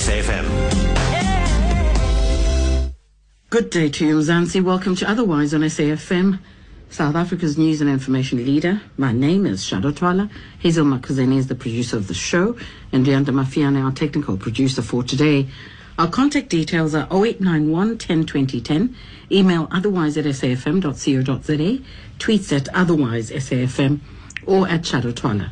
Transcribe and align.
SAFM. 0.00 0.46
Good 3.50 3.68
day 3.68 3.90
to 3.90 4.06
you, 4.06 4.18
Mzansi. 4.18 4.64
Welcome 4.64 4.96
to 4.96 5.08
Otherwise 5.10 5.52
on 5.52 5.60
SAFM, 5.60 6.38
South 6.88 7.14
Africa's 7.14 7.58
news 7.58 7.82
and 7.82 7.90
information 7.90 8.38
leader. 8.46 8.80
My 8.96 9.12
name 9.12 9.44
is 9.44 9.62
Shado 9.62 9.94
Twala. 9.94 10.30
Hazel 10.60 10.86
Makuzeni 10.86 11.36
is 11.36 11.48
the 11.48 11.54
producer 11.54 11.98
of 11.98 12.08
the 12.08 12.14
show, 12.14 12.56
and 12.92 13.06
Leander 13.06 13.32
Mafiane, 13.32 13.84
our 13.84 13.92
technical 13.92 14.38
producer 14.38 14.80
for 14.80 15.02
today. 15.02 15.48
Our 15.98 16.08
contact 16.08 16.48
details 16.48 16.94
are 16.94 17.06
0891 17.12 17.98
10 17.98 18.24
20 18.24 18.58
10, 18.62 18.96
email 19.30 19.68
otherwise 19.70 20.16
at 20.16 20.24
safm.co.za, 20.24 21.84
tweets 22.18 22.56
at 22.56 22.68
otherwise 22.74 23.30
SAFM, 23.30 24.00
or 24.46 24.66
at 24.66 24.80
Shado 24.82 25.14
Twala. 25.14 25.50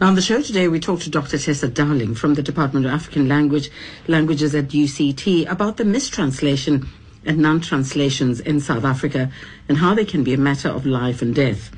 Now, 0.00 0.08
on 0.08 0.16
the 0.16 0.22
show 0.22 0.42
today, 0.42 0.66
we 0.66 0.80
talked 0.80 1.02
to 1.02 1.10
Dr. 1.10 1.38
Tessa 1.38 1.68
Dowling 1.68 2.16
from 2.16 2.34
the 2.34 2.42
Department 2.42 2.84
of 2.84 2.90
African 2.90 3.28
Language 3.28 3.70
Languages 4.08 4.52
at 4.52 4.68
UCT 4.68 5.48
about 5.48 5.76
the 5.76 5.84
mistranslation 5.84 6.88
and 7.24 7.38
non-translations 7.38 8.40
in 8.40 8.58
South 8.60 8.84
Africa 8.84 9.30
and 9.68 9.78
how 9.78 9.94
they 9.94 10.04
can 10.04 10.24
be 10.24 10.34
a 10.34 10.38
matter 10.38 10.68
of 10.68 10.84
life 10.84 11.22
and 11.22 11.32
death. 11.32 11.70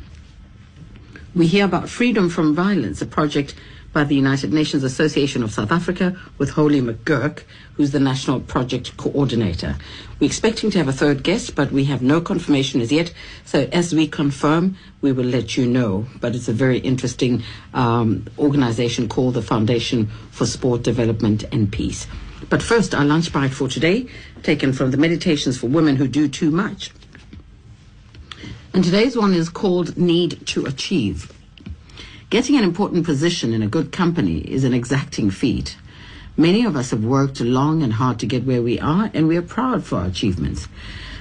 We 1.34 1.46
hear 1.46 1.66
about 1.66 1.90
Freedom 1.90 2.30
from 2.30 2.54
Violence, 2.54 3.02
a 3.02 3.06
project 3.06 3.54
by 3.96 4.04
the 4.04 4.14
United 4.14 4.52
Nations 4.52 4.84
Association 4.84 5.42
of 5.42 5.50
South 5.50 5.72
Africa 5.72 6.14
with 6.36 6.50
Holly 6.50 6.82
McGurk, 6.82 7.44
who's 7.76 7.92
the 7.92 7.98
national 7.98 8.40
project 8.40 8.94
coordinator. 8.98 9.74
We're 10.20 10.26
expecting 10.26 10.70
to 10.72 10.76
have 10.76 10.86
a 10.86 10.92
third 10.92 11.22
guest, 11.22 11.54
but 11.54 11.72
we 11.72 11.84
have 11.84 12.02
no 12.02 12.20
confirmation 12.20 12.82
as 12.82 12.92
yet. 12.92 13.10
So 13.46 13.66
as 13.72 13.94
we 13.94 14.06
confirm, 14.06 14.76
we 15.00 15.12
will 15.12 15.24
let 15.24 15.56
you 15.56 15.64
know. 15.66 16.04
But 16.20 16.34
it's 16.34 16.46
a 16.46 16.52
very 16.52 16.76
interesting 16.76 17.42
um, 17.72 18.26
organization 18.38 19.08
called 19.08 19.32
the 19.32 19.40
Foundation 19.40 20.08
for 20.30 20.44
Sport 20.44 20.82
Development 20.82 21.44
and 21.50 21.72
Peace. 21.72 22.06
But 22.50 22.62
first, 22.62 22.94
our 22.94 23.02
lunch 23.06 23.32
bite 23.32 23.54
for 23.54 23.66
today, 23.66 24.08
taken 24.42 24.74
from 24.74 24.90
the 24.90 24.98
Meditations 24.98 25.56
for 25.56 25.68
Women 25.68 25.96
Who 25.96 26.06
Do 26.06 26.28
Too 26.28 26.50
Much. 26.50 26.90
And 28.74 28.84
today's 28.84 29.16
one 29.16 29.32
is 29.32 29.48
called 29.48 29.96
Need 29.96 30.46
to 30.48 30.66
Achieve. 30.66 31.32
Getting 32.28 32.56
an 32.56 32.64
important 32.64 33.06
position 33.06 33.54
in 33.54 33.62
a 33.62 33.68
good 33.68 33.92
company 33.92 34.38
is 34.38 34.64
an 34.64 34.74
exacting 34.74 35.30
feat. 35.30 35.76
Many 36.36 36.64
of 36.64 36.74
us 36.74 36.90
have 36.90 37.04
worked 37.04 37.40
long 37.40 37.84
and 37.84 37.92
hard 37.92 38.18
to 38.18 38.26
get 38.26 38.44
where 38.44 38.62
we 38.62 38.80
are, 38.80 39.12
and 39.14 39.28
we 39.28 39.36
are 39.36 39.42
proud 39.42 39.84
for 39.84 39.98
our 39.98 40.06
achievements. 40.06 40.66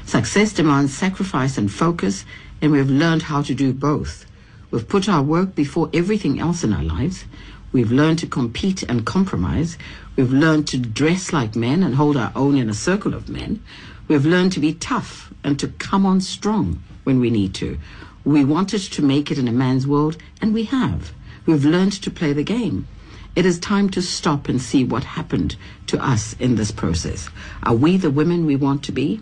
Success 0.08 0.52
demands 0.52 0.98
sacrifice 0.98 1.60
and 1.60 1.72
focus, 1.72 2.26
and 2.60 2.72
we 2.72 2.80
have 2.80 2.90
learned 2.90 3.22
how 3.22 3.44
to 3.44 3.54
do 3.54 3.72
both. 3.72 4.26
We've 4.72 4.88
put 4.88 5.08
our 5.08 5.22
work 5.22 5.54
before 5.54 5.92
everything 5.94 6.40
else 6.40 6.64
in 6.64 6.74
our 6.74 6.84
lives. 6.84 7.26
We've 7.72 7.92
learned 7.92 8.18
to 8.20 8.28
compete 8.28 8.82
and 8.82 9.06
compromise. 9.06 9.78
We've 10.16 10.34
learned 10.34 10.68
to 10.70 10.80
dress 10.80 11.32
like 11.32 11.56
men 11.56 11.84
and 11.84 11.94
hold 11.94 12.18
our 12.18 12.32
own 12.36 12.58
in 12.58 12.68
a 12.68 12.74
circle 12.74 13.14
of 13.14 13.30
men. 13.30 13.62
We've 14.08 14.26
learned 14.26 14.54
to 14.54 14.60
be 14.60 14.74
tough 14.74 15.32
and 15.44 15.60
to 15.60 15.68
come 15.68 16.04
on 16.04 16.22
strong 16.22 16.82
when 17.04 17.20
we 17.20 17.30
need 17.30 17.54
to. 17.56 17.78
We 18.26 18.44
wanted 18.44 18.82
to 18.82 19.04
make 19.04 19.30
it 19.30 19.38
in 19.38 19.48
a 19.48 19.52
man's 19.52 19.86
world, 19.86 20.18
and 20.42 20.52
we 20.52 20.64
have. 20.66 21.14
We've 21.46 21.64
learned 21.64 21.94
to 22.02 22.10
play 22.10 22.34
the 22.34 22.44
game. 22.44 22.88
It 23.36 23.46
is 23.46 23.60
time 23.60 23.90
to 23.92 24.02
stop 24.02 24.50
and 24.50 24.60
see 24.60 24.84
what 24.84 25.04
happened 25.04 25.56
to 25.88 26.04
us 26.04 26.36
in 26.40 26.56
this 26.56 26.72
process. 26.72 27.30
Are 27.62 27.76
we 27.76 27.98
the 27.98 28.10
women 28.10 28.48
we 28.48 28.56
want 28.56 28.84
to 28.86 28.92
be? 28.92 29.22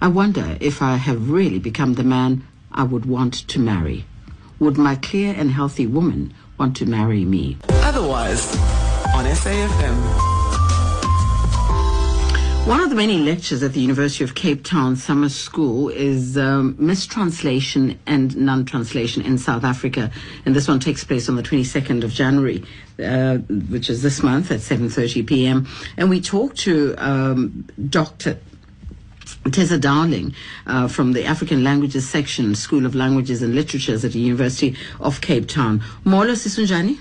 I 0.00 0.08
wonder 0.08 0.56
if 0.60 0.80
I 0.80 0.96
have 0.96 1.30
really 1.30 1.58
become 1.58 1.94
the 1.94 2.04
man 2.04 2.46
I 2.72 2.84
would 2.84 3.04
want 3.04 3.34
to 3.48 3.58
marry. 3.58 4.06
Would 4.58 4.78
my 4.78 4.94
clear 4.96 5.34
and 5.36 5.50
healthy 5.50 5.86
woman 5.86 6.32
want 6.56 6.76
to 6.78 6.86
marry 6.86 7.26
me? 7.26 7.58
Otherwise, 7.68 8.56
on 9.14 9.26
SAFM. 9.26 10.29
One 12.66 12.80
of 12.80 12.90
the 12.90 12.94
many 12.96 13.18
lectures 13.18 13.62
at 13.64 13.72
the 13.72 13.80
University 13.80 14.22
of 14.22 14.34
Cape 14.36 14.62
Town 14.62 14.94
Summer 14.94 15.28
School 15.28 15.88
is 15.88 16.36
um, 16.38 16.76
mistranslation 16.78 17.98
and 18.06 18.36
non-translation 18.36 19.22
in 19.22 19.38
South 19.38 19.64
Africa, 19.64 20.10
and 20.44 20.54
this 20.54 20.68
one 20.68 20.78
takes 20.78 21.02
place 21.02 21.28
on 21.28 21.34
the 21.36 21.42
22nd 21.42 22.04
of 22.04 22.12
January, 22.12 22.62
uh, 23.02 23.38
which 23.70 23.90
is 23.90 24.02
this 24.02 24.22
month 24.22 24.52
at 24.52 24.60
7:30 24.60 25.26
p.m. 25.26 25.66
And 25.96 26.08
we 26.10 26.20
talk 26.20 26.54
to 26.56 26.94
um, 26.98 27.66
Dr. 27.88 28.38
Tessa 29.50 29.78
Dowling 29.78 30.34
uh, 30.66 30.86
from 30.86 31.12
the 31.12 31.24
African 31.24 31.64
Languages 31.64 32.08
Section, 32.08 32.54
School 32.54 32.86
of 32.86 32.94
Languages 32.94 33.42
and 33.42 33.54
Literatures 33.54 34.04
at 34.04 34.12
the 34.12 34.20
University 34.20 34.76
of 35.00 35.20
Cape 35.20 35.48
Town. 35.48 35.82
Molo 36.04 36.34
sisunjani? 36.34 36.98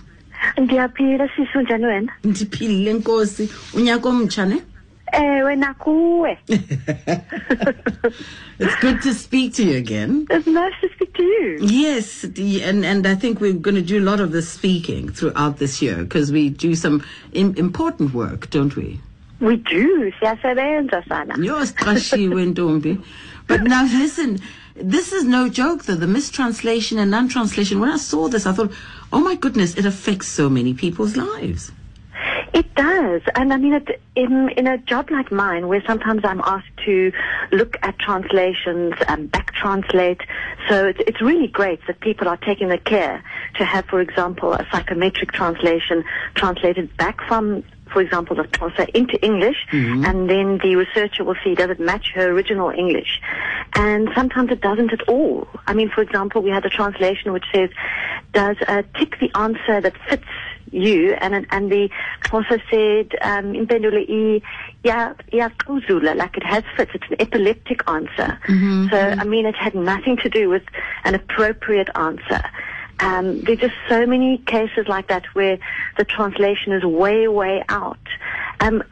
ndiyaphila 0.57 1.29
siso 1.35 1.61
njani 1.61 1.85
wena 1.85 2.11
Ndiphilile 2.23 2.93
nkosi. 2.93 3.49
Unyaka 3.73 4.09
omtsha 4.09 4.45
ne? 4.45 4.61
Eh, 5.13 5.21
ewe 5.39 5.55
nakuwe 5.55 6.37
It's 8.59 8.75
good 8.81 9.01
to 9.03 9.13
speak 9.13 9.53
to 9.55 9.63
you 9.63 9.77
again. 9.77 10.27
it's 10.29 10.47
nice 10.47 10.73
to 10.81 10.89
speak 10.95 11.13
to 11.13 11.23
you 11.23 11.57
Yes, 11.61 12.23
and 12.23 12.85
and 12.85 13.07
I 13.07 13.15
think 13.15 13.39
we're 13.41 13.53
going 13.53 13.75
to 13.75 13.81
do 13.81 13.97
a 13.99 14.05
lot 14.11 14.19
of 14.19 14.31
this 14.31 14.49
speaking 14.49 15.09
throughout 15.09 15.57
this 15.57 15.81
year 15.81 15.95
because 16.03 16.31
we 16.31 16.49
do 16.49 16.75
some 16.75 17.01
im- 17.33 17.55
important 17.57 18.13
work, 18.13 18.49
don't 18.49 18.75
we? 18.75 18.99
we 19.41 19.55
do 19.55 20.11
siyasebenza 20.19 21.03
sana 21.07 21.33
Yosiqashiwe 21.37 22.45
ntombi. 22.53 23.01
But 23.47 23.61
now 23.63 23.83
listen, 23.83 24.39
this 24.75 25.11
is 25.13 25.23
no 25.23 25.49
joke 25.49 25.85
though. 25.85 25.95
The 25.95 26.07
mistranslation 26.07 26.99
and 26.99 27.09
non-translation. 27.09 27.79
When 27.79 27.89
I 27.89 27.97
saw 27.97 28.27
this, 28.27 28.45
I 28.45 28.51
thought, 28.51 28.71
oh 29.11 29.21
my 29.21 29.35
goodness, 29.35 29.75
it 29.77 29.85
affects 29.85 30.27
so 30.27 30.49
many 30.49 30.73
people's 30.73 31.15
lives. 31.17 31.71
It 32.53 32.73
does, 32.73 33.21
and 33.35 33.53
I 33.53 33.57
mean, 33.57 33.73
it, 33.73 34.01
in 34.15 34.49
in 34.49 34.65
a 34.65 34.77
job 34.77 35.11
like 35.11 35.31
mine, 35.31 35.67
where 35.67 35.83
sometimes 35.85 36.21
I'm 36.23 36.41
asked 36.41 36.75
to 36.85 37.11
look 37.51 37.77
at 37.83 37.99
translations 37.99 38.95
and 39.07 39.31
back 39.31 39.53
translate, 39.53 40.21
so 40.67 40.87
it's, 40.87 40.99
it's 41.05 41.21
really 41.21 41.47
great 41.47 41.79
that 41.87 41.99
people 41.99 42.27
are 42.27 42.37
taking 42.37 42.69
the 42.69 42.77
care 42.79 43.23
to 43.57 43.65
have, 43.65 43.85
for 43.85 44.01
example, 44.01 44.53
a 44.53 44.65
psychometric 44.71 45.31
translation 45.31 46.03
translated 46.35 46.95
back 46.97 47.21
from. 47.27 47.63
For 47.93 48.01
example, 48.01 48.35
the 48.35 48.43
Xhosa 48.43 48.87
into 48.89 49.19
English, 49.25 49.65
and 50.05 50.29
then 50.29 50.59
the 50.59 50.75
researcher 50.75 51.23
will 51.23 51.37
see 51.43 51.55
does 51.55 51.71
it 51.71 51.79
match 51.79 52.11
her 52.13 52.29
original 52.29 52.69
English, 52.69 53.19
and 53.73 54.09
sometimes 54.13 54.51
it 54.51 54.61
doesn't 54.61 54.93
at 54.93 55.09
all. 55.09 55.47
I 55.65 55.73
mean, 55.73 55.89
for 55.89 56.01
example, 56.03 56.43
we 56.43 56.51
had 56.51 56.63
a 56.65 56.69
translation 56.69 57.33
which 57.33 57.45
says, 57.51 57.71
"Does 58.31 58.57
uh, 58.67 58.83
tick 58.95 59.19
the 59.19 59.31
answer 59.35 59.81
that 59.81 59.93
fits 60.07 60.23
you 60.71 61.13
and 61.21 61.45
and 61.49 61.71
the 61.71 61.89
also 62.31 62.57
said 62.69 63.07
um 63.21 63.53
impendule 63.53 63.93
i 64.09 64.41
yeah 64.83 65.13
yeah 65.31 65.49
like 66.15 66.37
it 66.37 66.43
has 66.43 66.63
fits. 66.75 66.91
It's 66.93 67.05
an 67.09 67.21
epileptic 67.21 67.81
answer. 67.87 68.39
So 68.89 68.97
i 68.97 69.23
mean 69.23 69.45
it 69.45 69.55
had 69.55 69.75
nothing 69.75 70.17
to 70.17 70.29
do 70.29 70.49
with 70.49 70.63
an 71.03 71.15
appropriate 71.15 71.89
answer. 71.95 72.41
Um 72.99 73.41
there's 73.41 73.59
just 73.59 73.75
so 73.87 74.05
many 74.05 74.37
cases 74.39 74.87
like 74.87 75.07
that 75.07 75.25
where 75.33 75.57
the 75.97 76.05
translation 76.05 76.73
is 76.73 76.83
way 76.83 77.27
way 77.27 77.63
out. 77.69 77.99
Um 78.59 78.83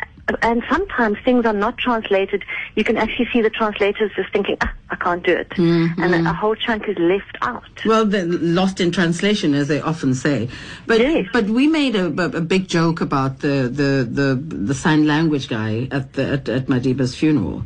and 0.42 0.64
sometimes 0.70 1.18
things 1.24 1.46
are 1.46 1.54
not 1.54 1.78
translated. 1.78 2.44
You 2.76 2.84
can 2.84 2.98
actually 2.98 3.30
see 3.32 3.42
the 3.42 3.50
translators 3.50 4.12
just 4.16 4.32
thinking, 4.34 4.58
ah, 4.62 4.74
I 4.90 4.96
can't 4.96 5.24
do 5.24 5.34
it. 5.34 5.52
And 5.58 6.28
a 6.28 6.34
whole 6.34 6.56
chunk 6.56 6.88
is 6.90 6.98
left 7.00 7.38
out. 7.42 7.64
Well, 7.86 8.06
they're 8.06 8.26
lost 8.26 8.82
in 8.82 8.92
translation, 8.92 9.54
as 9.54 9.68
they 9.68 9.80
often 9.82 10.14
say. 10.14 10.50
But 10.86 11.00
Yes. 11.00 11.28
but 11.32 11.46
we 11.46 11.68
made 11.68 11.96
a, 11.96 12.08
a, 12.08 12.38
a 12.38 12.42
big 12.42 12.68
joke 12.68 13.00
about 13.02 13.40
the, 13.40 13.70
the, 13.72 14.08
the, 14.10 14.36
the 14.36 14.74
sign 14.74 15.08
language 15.08 15.48
guy 15.48 15.88
at 15.92 16.14
the 16.14 16.28
at, 16.28 16.50
at 16.50 16.66
Madiba's 16.68 17.16
funeral. 17.16 17.64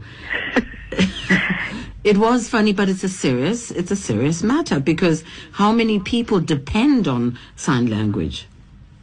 it 2.03 2.17
was 2.17 2.47
funny, 2.49 2.73
but 2.73 2.89
it's 2.89 3.03
a 3.03 3.09
serious 3.09 3.71
it's 3.71 3.91
a 3.91 3.95
serious 3.95 4.43
matter 4.43 4.79
because 4.79 5.23
how 5.53 5.71
many 5.71 5.99
people 5.99 6.39
depend 6.39 7.07
on 7.07 7.37
sign 7.55 7.87
language? 7.87 8.47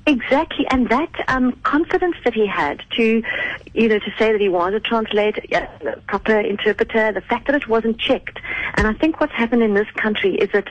Exactly, 0.09 0.67
and 0.71 0.89
that 0.89 1.13
um, 1.29 1.53
confidence 1.65 2.17
that 2.25 2.33
he 2.33 2.47
had 2.47 2.83
to, 2.97 3.23
you 3.75 3.89
know, 3.91 3.99
to 3.99 4.11
say 4.19 4.33
that 4.33 4.41
he 4.41 4.49
was 4.49 4.73
a 4.73 4.81
translator, 4.81 5.43
a 5.53 6.01
proper 6.09 6.41
interpreter, 6.41 7.13
the 7.13 7.21
fact 7.21 7.47
that 7.47 7.55
it 7.55 7.69
wasn't 7.69 7.99
checked. 7.99 8.41
And 8.79 8.87
I 8.87 8.95
think 8.95 9.21
what's 9.21 9.35
happened 9.35 9.63
in 9.63 9.75
this 9.75 9.91
country 9.97 10.37
is 10.37 10.51
that 10.53 10.71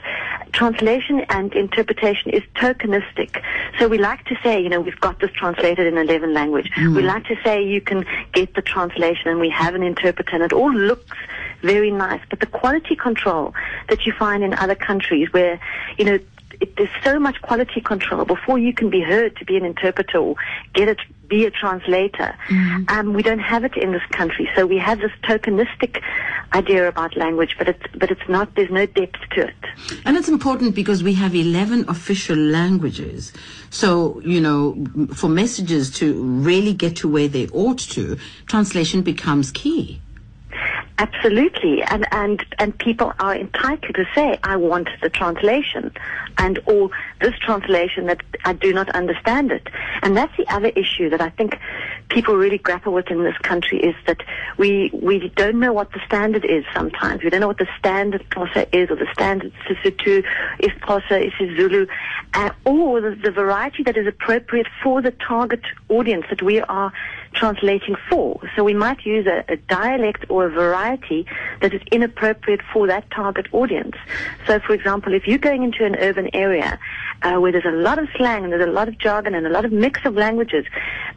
translation 0.50 1.20
and 1.28 1.52
interpretation 1.52 2.32
is 2.32 2.42
tokenistic. 2.56 3.40
So 3.78 3.86
we 3.86 3.98
like 3.98 4.24
to 4.24 4.36
say, 4.42 4.60
you 4.60 4.68
know, 4.68 4.80
we've 4.80 4.98
got 4.98 5.20
this 5.20 5.30
translated 5.30 5.86
in 5.86 5.96
11 5.96 6.34
language. 6.34 6.72
We 6.76 7.02
like 7.02 7.26
to 7.26 7.36
say 7.44 7.62
you 7.62 7.80
can 7.80 8.04
get 8.32 8.54
the 8.54 8.62
translation 8.62 9.28
and 9.28 9.38
we 9.38 9.50
have 9.50 9.76
an 9.76 9.84
interpreter 9.84 10.34
and 10.34 10.42
it 10.42 10.52
all 10.52 10.74
looks 10.74 11.16
very 11.62 11.92
nice. 11.92 12.22
But 12.28 12.40
the 12.40 12.46
quality 12.46 12.96
control 12.96 13.54
that 13.88 14.04
you 14.04 14.12
find 14.12 14.42
in 14.42 14.54
other 14.54 14.74
countries 14.74 15.32
where, 15.32 15.60
you 15.96 16.04
know, 16.04 16.18
it, 16.60 16.76
there's 16.76 16.90
so 17.04 17.18
much 17.18 17.40
quality 17.42 17.80
control 17.80 18.24
before 18.24 18.58
you 18.58 18.72
can 18.72 18.90
be 18.90 19.00
heard 19.00 19.36
to 19.36 19.44
be 19.44 19.56
an 19.56 19.64
interpreter 19.64 20.18
or 20.18 20.36
get 20.74 20.88
it 20.88 20.98
be 21.28 21.44
a 21.44 21.50
translator. 21.50 22.34
Um, 22.88 23.12
we 23.12 23.22
don't 23.22 23.38
have 23.38 23.62
it 23.62 23.76
in 23.76 23.92
this 23.92 24.02
country, 24.10 24.48
so 24.56 24.66
we 24.66 24.78
have 24.78 24.98
this 24.98 25.12
tokenistic 25.24 26.02
idea 26.54 26.88
about 26.88 27.16
language, 27.16 27.54
but 27.58 27.68
it's 27.68 27.82
but 27.94 28.10
it's 28.10 28.28
not. 28.28 28.54
There's 28.54 28.70
no 28.70 28.86
depth 28.86 29.20
to 29.32 29.48
it. 29.48 29.54
And 30.06 30.16
it's 30.16 30.28
important 30.28 30.74
because 30.74 31.02
we 31.02 31.14
have 31.14 31.34
11 31.34 31.84
official 31.88 32.36
languages. 32.36 33.32
So, 33.70 34.20
you 34.24 34.40
know, 34.40 34.86
for 35.14 35.28
messages 35.28 35.90
to 35.98 36.22
really 36.22 36.72
get 36.72 36.96
to 36.96 37.08
where 37.08 37.28
they 37.28 37.48
ought 37.48 37.78
to, 37.90 38.16
translation 38.46 39.02
becomes 39.02 39.50
key. 39.50 40.00
Absolutely, 41.00 41.80
and 41.84 42.06
and 42.10 42.44
and 42.58 42.76
people 42.76 43.12
are 43.20 43.32
entitled 43.36 43.94
to 43.94 44.04
say, 44.16 44.36
"I 44.42 44.56
want 44.56 44.88
the 45.00 45.08
translation," 45.08 45.92
and 46.38 46.58
or 46.66 46.90
this 47.20 47.34
translation 47.38 48.06
that 48.06 48.20
I 48.44 48.52
do 48.52 48.72
not 48.72 48.90
understand 48.90 49.52
it. 49.52 49.68
And 50.02 50.16
that's 50.16 50.36
the 50.36 50.52
other 50.52 50.72
issue 50.74 51.08
that 51.10 51.20
I 51.20 51.30
think 51.30 51.56
people 52.08 52.34
really 52.34 52.58
grapple 52.58 52.92
with 52.92 53.12
in 53.12 53.22
this 53.22 53.38
country 53.38 53.78
is 53.78 53.94
that 54.08 54.24
we 54.56 54.90
we 54.92 55.28
don't 55.36 55.60
know 55.60 55.72
what 55.72 55.92
the 55.92 56.00
standard 56.04 56.44
is. 56.44 56.64
Sometimes 56.74 57.22
we 57.22 57.30
don't 57.30 57.42
know 57.42 57.46
what 57.46 57.58
the 57.58 57.68
standard 57.78 58.28
Xhosa 58.30 58.66
is, 58.72 58.90
or 58.90 58.96
the 58.96 59.06
standard 59.12 59.52
Sesotho, 59.68 60.24
is 60.58 60.72
Xhosa, 60.80 61.24
is 61.24 61.56
Zulu, 61.56 61.86
uh, 62.34 62.50
or 62.64 63.00
the, 63.00 63.14
the 63.14 63.30
variety 63.30 63.84
that 63.84 63.96
is 63.96 64.08
appropriate 64.08 64.66
for 64.82 65.00
the 65.00 65.12
target 65.12 65.62
audience 65.88 66.24
that 66.28 66.42
we 66.42 66.60
are 66.60 66.92
translating 67.32 67.96
for. 68.08 68.40
So 68.56 68.64
we 68.64 68.74
might 68.74 69.04
use 69.04 69.26
a, 69.26 69.44
a 69.48 69.56
dialect 69.56 70.24
or 70.28 70.46
a 70.46 70.50
variety 70.50 71.26
that 71.60 71.74
is 71.74 71.82
inappropriate 71.92 72.60
for 72.72 72.86
that 72.86 73.10
target 73.10 73.46
audience. 73.52 73.96
So, 74.46 74.58
for 74.60 74.72
example, 74.72 75.14
if 75.14 75.26
you're 75.26 75.38
going 75.38 75.62
into 75.62 75.84
an 75.84 75.96
urban 75.96 76.28
area 76.34 76.78
uh, 77.22 77.34
where 77.34 77.52
there's 77.52 77.64
a 77.64 77.70
lot 77.70 77.98
of 77.98 78.08
slang 78.16 78.44
and 78.44 78.52
there's 78.52 78.66
a 78.66 78.70
lot 78.70 78.88
of 78.88 78.98
jargon 78.98 79.34
and 79.34 79.46
a 79.46 79.50
lot 79.50 79.64
of 79.64 79.72
mix 79.72 80.00
of 80.04 80.14
languages, 80.14 80.64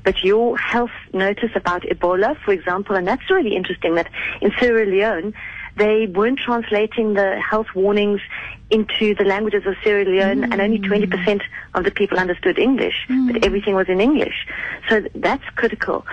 but 0.04 0.24
your 0.24 0.58
health 0.58 0.92
notice 1.14 1.52
about 1.56 1.84
Ebola, 1.84 2.38
for 2.44 2.52
example, 2.52 2.96
and 2.96 3.08
that's 3.08 3.30
really 3.30 3.56
interesting 3.56 3.96
that 3.96 4.10
in 4.42 4.52
Sierra 4.60 4.86
Leone, 4.86 5.34
they 5.76 6.08
weren't 6.08 6.40
translating 6.40 7.14
the 7.14 7.40
health 7.40 7.68
warnings 7.76 8.22
into 8.70 9.14
the 9.16 9.26
languages 9.26 9.66
of 9.66 9.76
Sierra 9.84 10.06
Leone, 10.06 10.46
and 10.46 10.62
only 10.62 10.80
mm. 10.80 10.86
20% 10.86 11.42
of 11.74 11.84
the 11.84 11.92
people 11.92 12.18
understood 12.18 12.58
English, 12.58 13.06
but 13.08 13.36
mm. 13.36 13.46
everything 13.46 13.76
was 13.76 13.90
in 13.90 14.00
English. 14.00 14.48
So 14.90 15.02
that's 15.16 15.44
critical. 15.56 16.06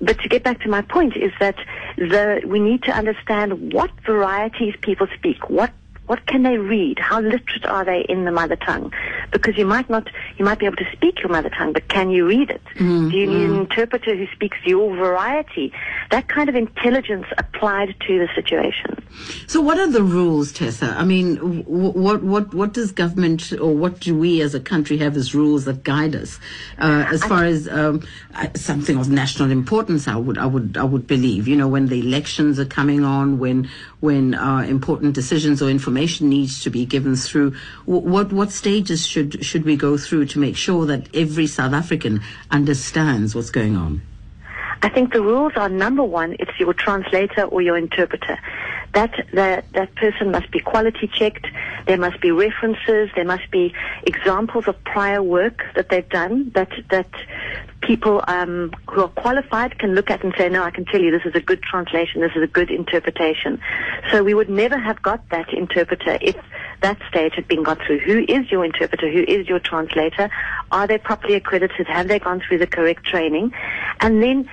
But 0.00 0.18
to 0.20 0.28
get 0.28 0.42
back 0.42 0.60
to 0.62 0.68
my 0.68 0.82
point 0.82 1.16
is 1.16 1.32
that 1.38 1.56
the, 1.96 2.42
we 2.44 2.58
need 2.58 2.82
to 2.84 2.92
understand 2.92 3.72
what 3.72 3.90
varieties 4.04 4.74
people 4.80 5.06
speak, 5.16 5.48
what 5.48 5.70
what 6.10 6.26
can 6.26 6.42
they 6.42 6.58
read? 6.58 6.98
How 6.98 7.20
literate 7.20 7.64
are 7.66 7.84
they 7.84 8.00
in 8.08 8.24
the 8.24 8.32
mother 8.32 8.56
tongue? 8.56 8.92
Because 9.30 9.56
you 9.56 9.64
might 9.64 9.88
not, 9.88 10.08
you 10.38 10.44
might 10.44 10.58
be 10.58 10.66
able 10.66 10.74
to 10.78 10.90
speak 10.92 11.20
your 11.20 11.28
mother 11.28 11.50
tongue, 11.50 11.72
but 11.72 11.86
can 11.86 12.10
you 12.10 12.26
read 12.26 12.50
it? 12.50 12.60
Do 12.76 13.16
you 13.16 13.26
need 13.28 13.48
an 13.48 13.54
interpreter 13.60 14.16
who 14.16 14.26
speaks 14.34 14.58
your 14.64 14.92
variety? 14.96 15.72
That 16.10 16.26
kind 16.26 16.48
of 16.48 16.56
intelligence 16.56 17.26
applied 17.38 17.94
to 18.08 18.18
the 18.18 18.28
situation. 18.34 18.96
So, 19.46 19.60
what 19.60 19.78
are 19.78 19.86
the 19.86 20.02
rules, 20.02 20.50
Tessa? 20.50 20.96
I 20.98 21.04
mean, 21.04 21.36
w- 21.36 21.62
what 21.64 22.22
what 22.24 22.54
what 22.54 22.72
does 22.72 22.90
government 22.90 23.52
or 23.52 23.72
what 23.74 24.00
do 24.00 24.16
we 24.16 24.40
as 24.40 24.54
a 24.54 24.60
country 24.60 24.98
have 24.98 25.16
as 25.16 25.34
rules 25.34 25.64
that 25.66 25.84
guide 25.84 26.16
us 26.16 26.40
uh, 26.78 27.04
as 27.08 27.22
far 27.24 27.44
as 27.44 27.68
um, 27.68 28.02
uh, 28.34 28.48
something 28.54 28.96
of 28.98 29.08
national 29.10 29.50
importance? 29.50 30.08
I 30.08 30.16
would 30.16 30.38
I 30.38 30.46
would 30.46 30.76
I 30.76 30.84
would 30.84 31.06
believe. 31.06 31.46
You 31.46 31.56
know, 31.56 31.68
when 31.68 31.86
the 31.86 32.00
elections 32.00 32.58
are 32.58 32.64
coming 32.64 33.04
on, 33.04 33.38
when 33.38 33.68
when 34.00 34.34
uh, 34.34 34.60
important 34.62 35.14
decisions 35.14 35.60
or 35.60 35.68
information 35.68 35.99
needs 36.20 36.62
to 36.62 36.70
be 36.70 36.86
given 36.86 37.16
through, 37.16 37.54
what 37.84 38.32
what 38.32 38.50
stages 38.50 39.06
should 39.06 39.44
should 39.44 39.64
we 39.64 39.76
go 39.76 39.96
through 39.96 40.26
to 40.26 40.38
make 40.38 40.56
sure 40.56 40.86
that 40.86 41.14
every 41.14 41.46
South 41.46 41.72
African 41.72 42.20
understands 42.50 43.34
what's 43.34 43.50
going 43.50 43.76
on? 43.76 44.02
I 44.82 44.88
think 44.88 45.12
the 45.12 45.20
rules 45.20 45.52
are 45.56 45.68
number 45.68 46.02
one, 46.02 46.36
it's 46.38 46.58
your 46.58 46.72
translator 46.72 47.44
or 47.44 47.60
your 47.60 47.76
interpreter. 47.76 48.38
That, 48.92 49.12
that, 49.34 49.72
that 49.72 49.94
person 49.94 50.32
must 50.32 50.50
be 50.50 50.58
quality 50.58 51.06
checked. 51.06 51.46
There 51.86 51.96
must 51.96 52.20
be 52.20 52.32
references. 52.32 53.10
There 53.14 53.24
must 53.24 53.50
be 53.50 53.72
examples 54.02 54.66
of 54.66 54.82
prior 54.84 55.22
work 55.22 55.62
that 55.76 55.90
they've 55.90 56.08
done 56.08 56.50
that, 56.54 56.70
that 56.90 57.08
people, 57.82 58.22
um, 58.26 58.72
who 58.90 59.02
are 59.02 59.08
qualified 59.08 59.78
can 59.78 59.94
look 59.94 60.10
at 60.10 60.24
and 60.24 60.34
say, 60.36 60.48
no, 60.48 60.64
I 60.64 60.70
can 60.70 60.84
tell 60.84 61.00
you 61.00 61.10
this 61.10 61.24
is 61.24 61.34
a 61.34 61.40
good 61.40 61.62
translation. 61.62 62.20
This 62.20 62.32
is 62.34 62.42
a 62.42 62.48
good 62.48 62.70
interpretation. 62.70 63.60
So 64.10 64.24
we 64.24 64.34
would 64.34 64.50
never 64.50 64.78
have 64.78 65.00
got 65.02 65.28
that 65.30 65.52
interpreter 65.52 66.18
if 66.20 66.36
that 66.82 66.98
stage 67.08 67.34
had 67.34 67.46
been 67.46 67.62
got 67.62 67.78
through. 67.86 68.00
Who 68.00 68.24
is 68.28 68.50
your 68.50 68.64
interpreter? 68.64 69.10
Who 69.10 69.22
is 69.22 69.48
your 69.48 69.60
translator? 69.60 70.30
Are 70.72 70.86
they 70.86 70.98
properly 70.98 71.34
accredited? 71.34 71.86
Have 71.86 72.08
they 72.08 72.18
gone 72.18 72.40
through 72.40 72.58
the 72.58 72.66
correct 72.66 73.04
training? 73.04 73.52
And 74.00 74.22
then 74.22 74.48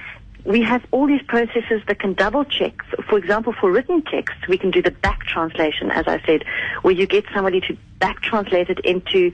we 0.48 0.62
have 0.62 0.84
all 0.92 1.08
these 1.08 1.22
processes 1.24 1.82
that 1.88 2.00
can 2.00 2.14
double 2.14 2.46
check. 2.46 2.82
For 3.10 3.18
example, 3.18 3.54
for 3.60 3.70
written 3.70 4.02
text, 4.02 4.48
we 4.48 4.58
can 4.58 4.72
do 4.72 4.82
the 4.82 4.92
back 4.92 5.20
translation, 5.26 5.92
as 5.92 6.08
I 6.08 6.22
said, 6.26 6.46
where 6.84 6.94
you 6.94 7.06
get 7.06 7.26
somebody 7.34 7.60
to 7.62 7.78
back 8.00 8.22
translate 8.22 8.70
it 8.70 8.80
into 8.80 9.34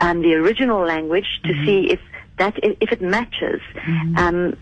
um, 0.00 0.22
the 0.22 0.34
original 0.34 0.80
language 0.80 1.40
to 1.44 1.52
see 1.64 1.90
if 1.90 2.00
that 2.38 2.58
if 2.62 2.90
it 2.90 3.02
matches, 3.02 3.60
um, 4.16 4.56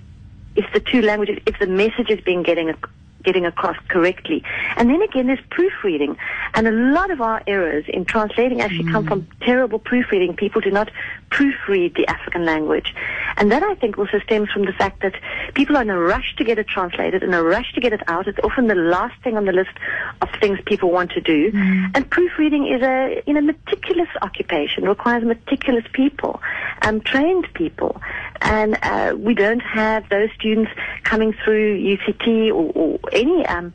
if 0.57 0.67
the 0.75 0.81
two 0.81 1.03
languages, 1.03 1.39
if 1.47 1.59
the 1.61 1.69
message 1.69 2.11
is 2.11 2.21
being 2.21 2.43
getting 2.43 2.69
getting 3.23 3.47
across 3.47 3.77
correctly. 3.89 4.43
And 4.77 4.91
then 4.91 5.03
again, 5.03 5.27
there's 5.27 5.45
proofreading, 5.51 6.17
and 6.55 6.67
a 6.67 6.71
lot 6.71 7.11
of 7.11 7.21
our 7.21 7.43
errors 7.47 7.85
in 7.89 8.05
translating 8.05 8.61
actually 8.61 8.91
come 8.91 9.07
from 9.07 9.27
terrible 9.41 9.79
proofreading. 9.79 10.37
People 10.37 10.61
do 10.61 10.71
not 10.71 10.91
proofread 11.31 11.97
the 11.97 12.07
African 12.09 12.45
language, 12.45 12.95
and 13.37 13.51
that 13.51 13.63
I 13.63 13.75
think 13.75 13.99
also 13.99 14.19
stems 14.21 14.51
from 14.51 14.65
the 14.65 14.73
fact 14.73 15.03
that 15.03 15.15
people 15.55 15.77
are 15.77 15.83
in 15.83 15.91
a 15.91 15.99
rush 15.99 16.35
to 16.37 16.45
get 16.45 16.59
it 16.59 16.69
translated, 16.69 17.23
in 17.23 17.33
a 17.33 17.43
rush 17.43 17.73
to 17.75 17.81
get 17.81 17.93
it 17.93 18.03
out. 18.09 18.27
It's 18.29 18.39
often 18.45 18.67
the 18.67 18.75
last 18.75 19.21
thing 19.23 19.37
on 19.37 19.45
the 19.45 19.53
list 19.53 19.77
of 20.21 20.29
things 20.41 20.59
people 20.67 20.91
want 20.91 21.11
to 21.13 21.21
do, 21.21 21.51
and 21.95 22.09
proofreading 22.11 22.67
is 22.67 22.83
a 22.83 23.23
you 23.27 23.35
know 23.35 23.41
meticulous 23.41 24.09
occupation, 24.21 24.85
requires 24.85 25.25
meticulous 25.25 25.85
people, 25.93 26.41
um, 26.83 27.01
trained 27.01 27.49
people, 27.55 28.01
and 28.41 28.79
uh, 28.83 29.15
we 29.17 29.35
don't 29.35 29.61
have 29.61 30.09
those 30.09 30.29
students 30.35 30.71
coming 31.05 31.33
through 31.45 31.79
UCT 31.79 32.51
or, 32.51 32.73
or 32.75 32.99
any 33.13 33.47
um, 33.47 33.73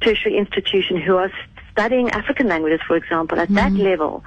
tertiary 0.00 0.36
institution 0.36 1.00
who 1.00 1.16
are 1.16 1.30
studying 1.70 2.10
African 2.10 2.48
languages, 2.48 2.80
for 2.86 2.96
example, 2.96 3.38
at 3.40 3.48
that 3.50 3.72
level. 3.72 4.24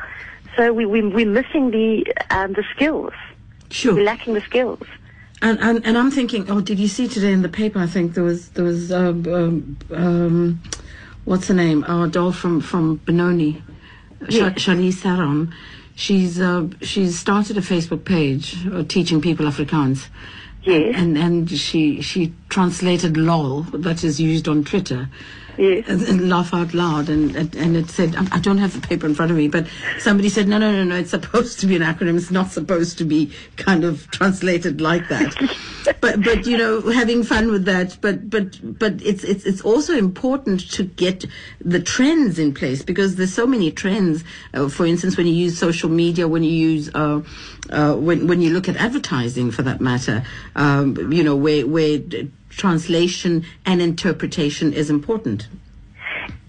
So 0.56 0.74
we, 0.74 0.86
we, 0.86 1.01
we're 1.01 1.25
missing 1.25 1.71
the 1.71 2.06
um, 2.30 2.53
the 2.53 2.63
skills. 2.74 3.13
Sure. 3.69 3.95
We're 3.95 4.03
lacking 4.03 4.33
the 4.36 4.42
skills. 4.42 4.86
And, 5.42 5.59
and 5.59 5.86
and 5.86 5.97
I'm 5.97 6.12
thinking, 6.12 6.50
oh, 6.50 6.62
did 6.62 6.80
you 6.80 6.88
see 6.88 7.07
today 7.07 7.33
in 7.33 7.42
the 7.42 7.50
paper? 7.50 7.80
I 7.80 7.88
think 7.88 8.13
there 8.13 8.24
was 8.24 8.50
there 8.50 8.63
was 8.63 8.92
um, 8.92 9.25
um, 9.27 9.77
um, 9.92 10.63
what's 11.25 11.47
her 11.50 11.53
name? 11.53 11.83
Our 11.88 12.07
doll 12.07 12.31
from 12.31 12.62
from 12.62 12.97
Benoni, 13.06 13.62
Yes. 14.30 14.59
Saron. 14.63 15.53
She's 15.95 16.39
uh, 16.39 16.68
she's 16.81 17.19
started 17.19 17.57
a 17.57 17.62
Facebook 17.62 18.06
page 18.06 18.65
uh, 18.68 18.83
teaching 18.83 19.21
people 19.21 19.45
Afrikaans. 19.45 20.07
Yes. 20.64 20.95
And 20.97 21.18
and 21.18 21.52
she 21.52 22.02
she 22.02 22.33
translated 22.56 23.18
lol 23.18 23.64
that 23.64 24.02
is 24.02 24.18
used 24.18 24.47
on 24.47 24.64
Twitter. 24.64 25.09
Yes. 25.57 25.90
And, 25.90 26.30
laugh 26.30 26.54
out 26.54 26.74
loud, 26.74 27.09
and, 27.09 27.35
and 27.35 27.78
it 27.78 27.90
said, 27.90 28.16
I 28.31 28.40
don't 28.40 28.57
have 28.57 28.74
the 28.74 28.85
paper 28.85 29.06
in 29.06 29.16
front 29.16 29.31
of 29.31 29.38
me, 29.38 29.47
but 29.47 29.68
somebody 30.00 30.30
said, 30.30 30.47
no, 30.47 30.57
no, 30.57 30.71
no, 30.71 30.83
no, 30.83 30.95
it's 30.95 31.12
supposed 31.12 31.59
to 31.62 31.68
be 31.68 31.76
an 31.76 31.81
acronym. 31.81 32.18
It's 32.18 32.31
not 32.31 32.52
supposed 32.52 32.97
to 32.97 33.06
be 33.06 33.31
kind 33.57 33.83
of 33.83 34.09
translated 34.12 34.80
like 34.80 35.07
that. 35.09 35.33
but 36.02 36.21
but 36.24 36.45
you 36.45 36.57
know, 36.57 36.81
having 36.81 37.24
fun 37.24 37.52
with 37.52 37.66
that. 37.66 37.97
But 38.02 38.30
but 38.30 38.59
but 38.80 39.02
it's 39.02 39.24
it's 39.24 39.45
it's 39.45 39.62
also 39.62 39.94
important 39.94 40.69
to 40.71 40.83
get 40.83 41.26
the 41.62 41.81
trends 41.81 42.40
in 42.40 42.54
place 42.54 42.83
because 42.83 43.16
there's 43.16 43.33
so 43.33 43.47
many 43.47 43.71
trends. 43.71 44.24
Uh, 44.54 44.68
for 44.68 44.85
instance, 44.85 45.18
when 45.18 45.28
you 45.28 45.33
use 45.33 45.57
social 45.57 45.90
media, 45.90 46.28
when 46.28 46.44
you 46.44 46.52
use 46.52 46.90
uh, 46.94 47.21
uh, 47.69 47.95
when 47.95 48.28
when 48.28 48.42
you 48.42 48.52
look 48.52 48.68
at 48.68 48.76
advertising, 48.78 49.52
for 49.52 49.62
that 49.62 49.81
matter, 49.81 50.24
um, 50.56 51.12
you 51.12 51.24
know, 51.24 51.35
where 51.35 51.66
where 51.68 52.00
translation 52.56 53.45
and 53.66 53.81
interpretation 53.81 54.74
is 54.74 54.90
important. 54.90 55.47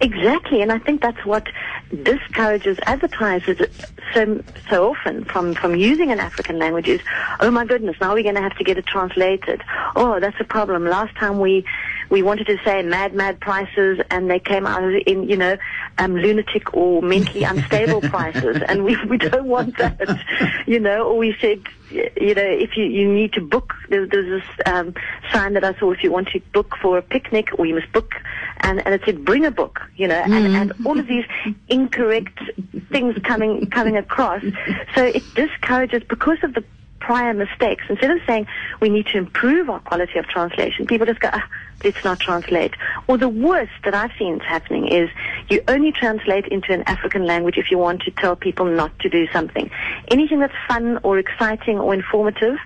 Exactly, 0.00 0.62
and 0.62 0.70
I 0.70 0.78
think 0.78 1.00
that's 1.02 1.24
what 1.24 1.46
discourages 2.02 2.78
advertisers 2.84 3.60
so 4.12 4.42
so 4.68 4.90
often 4.90 5.24
from 5.24 5.54
from 5.54 5.76
using 5.76 6.10
an 6.10 6.18
African 6.18 6.58
language 6.58 6.88
is, 6.88 7.00
oh 7.40 7.50
my 7.50 7.64
goodness, 7.64 7.96
now 8.00 8.14
we're 8.14 8.22
going 8.22 8.34
to 8.34 8.40
have 8.40 8.56
to 8.56 8.64
get 8.64 8.78
it 8.78 8.86
translated. 8.86 9.62
Oh, 9.94 10.18
that's 10.20 10.36
a 10.40 10.44
problem. 10.44 10.84
Last 10.84 11.14
time 11.16 11.38
we 11.38 11.64
we 12.10 12.22
wanted 12.22 12.46
to 12.46 12.58
say 12.64 12.82
mad 12.82 13.14
mad 13.14 13.40
prices, 13.40 14.00
and 14.10 14.30
they 14.30 14.38
came 14.38 14.66
out 14.66 14.82
in 14.82 15.28
you 15.28 15.36
know 15.36 15.56
um, 15.98 16.16
lunatic 16.16 16.74
or 16.74 17.02
mentally 17.02 17.44
unstable 17.44 18.00
prices, 18.00 18.62
and 18.66 18.84
we 18.84 18.96
we 19.04 19.18
don't 19.18 19.46
want 19.46 19.76
that, 19.78 20.00
you 20.66 20.80
know. 20.80 21.04
Or 21.04 21.18
we 21.18 21.36
said 21.40 21.62
you 21.90 22.34
know, 22.34 22.42
if 22.42 22.76
you, 22.76 22.84
you 22.84 23.12
need 23.12 23.32
to 23.34 23.40
book, 23.40 23.74
there, 23.88 24.06
there's 24.06 24.42
this 24.42 24.66
um, 24.66 24.94
sign 25.32 25.54
that 25.54 25.64
I 25.64 25.78
saw 25.78 25.92
if 25.92 26.02
you 26.02 26.10
want 26.10 26.28
to 26.28 26.40
book 26.52 26.74
for 26.82 26.98
a 26.98 27.02
picnic 27.02 27.50
or 27.58 27.66
you 27.66 27.74
must 27.74 27.92
book, 27.92 28.12
and, 28.60 28.84
and 28.84 28.94
it 28.94 29.02
said 29.04 29.24
bring 29.24 29.44
a 29.44 29.50
book, 29.50 29.80
you 29.96 30.08
know, 30.08 30.14
and, 30.14 30.32
and 30.32 30.72
all 30.84 30.98
of 30.98 31.06
these 31.06 31.24
incorrect 31.68 32.38
things 32.90 33.16
coming 33.22 33.66
coming 33.70 33.96
across. 33.96 34.42
So 34.94 35.04
it 35.04 35.22
discourages 35.34 36.02
because 36.08 36.38
of 36.42 36.54
the 36.54 36.64
prior 37.06 37.32
mistakes. 37.32 37.84
Instead 37.88 38.10
of 38.10 38.18
saying 38.26 38.46
we 38.80 38.88
need 38.88 39.06
to 39.06 39.18
improve 39.18 39.70
our 39.70 39.80
quality 39.80 40.18
of 40.18 40.26
translation, 40.26 40.86
people 40.86 41.06
just 41.06 41.20
go, 41.20 41.30
ah, 41.32 41.48
let's 41.84 42.02
not 42.04 42.18
translate. 42.18 42.74
Or 43.06 43.16
the 43.16 43.28
worst 43.28 43.72
that 43.84 43.94
I've 43.94 44.10
seen 44.18 44.36
is 44.36 44.42
happening 44.42 44.88
is 44.88 45.08
you 45.48 45.62
only 45.68 45.92
translate 45.92 46.46
into 46.48 46.72
an 46.72 46.82
African 46.82 47.24
language 47.24 47.58
if 47.58 47.70
you 47.70 47.78
want 47.78 48.02
to 48.02 48.10
tell 48.10 48.34
people 48.34 48.66
not 48.66 48.98
to 49.00 49.08
do 49.08 49.28
something. 49.32 49.70
Anything 50.08 50.40
that's 50.40 50.54
fun 50.66 50.98
or 51.04 51.18
exciting 51.18 51.78
or 51.78 51.94
informative, 51.94 52.56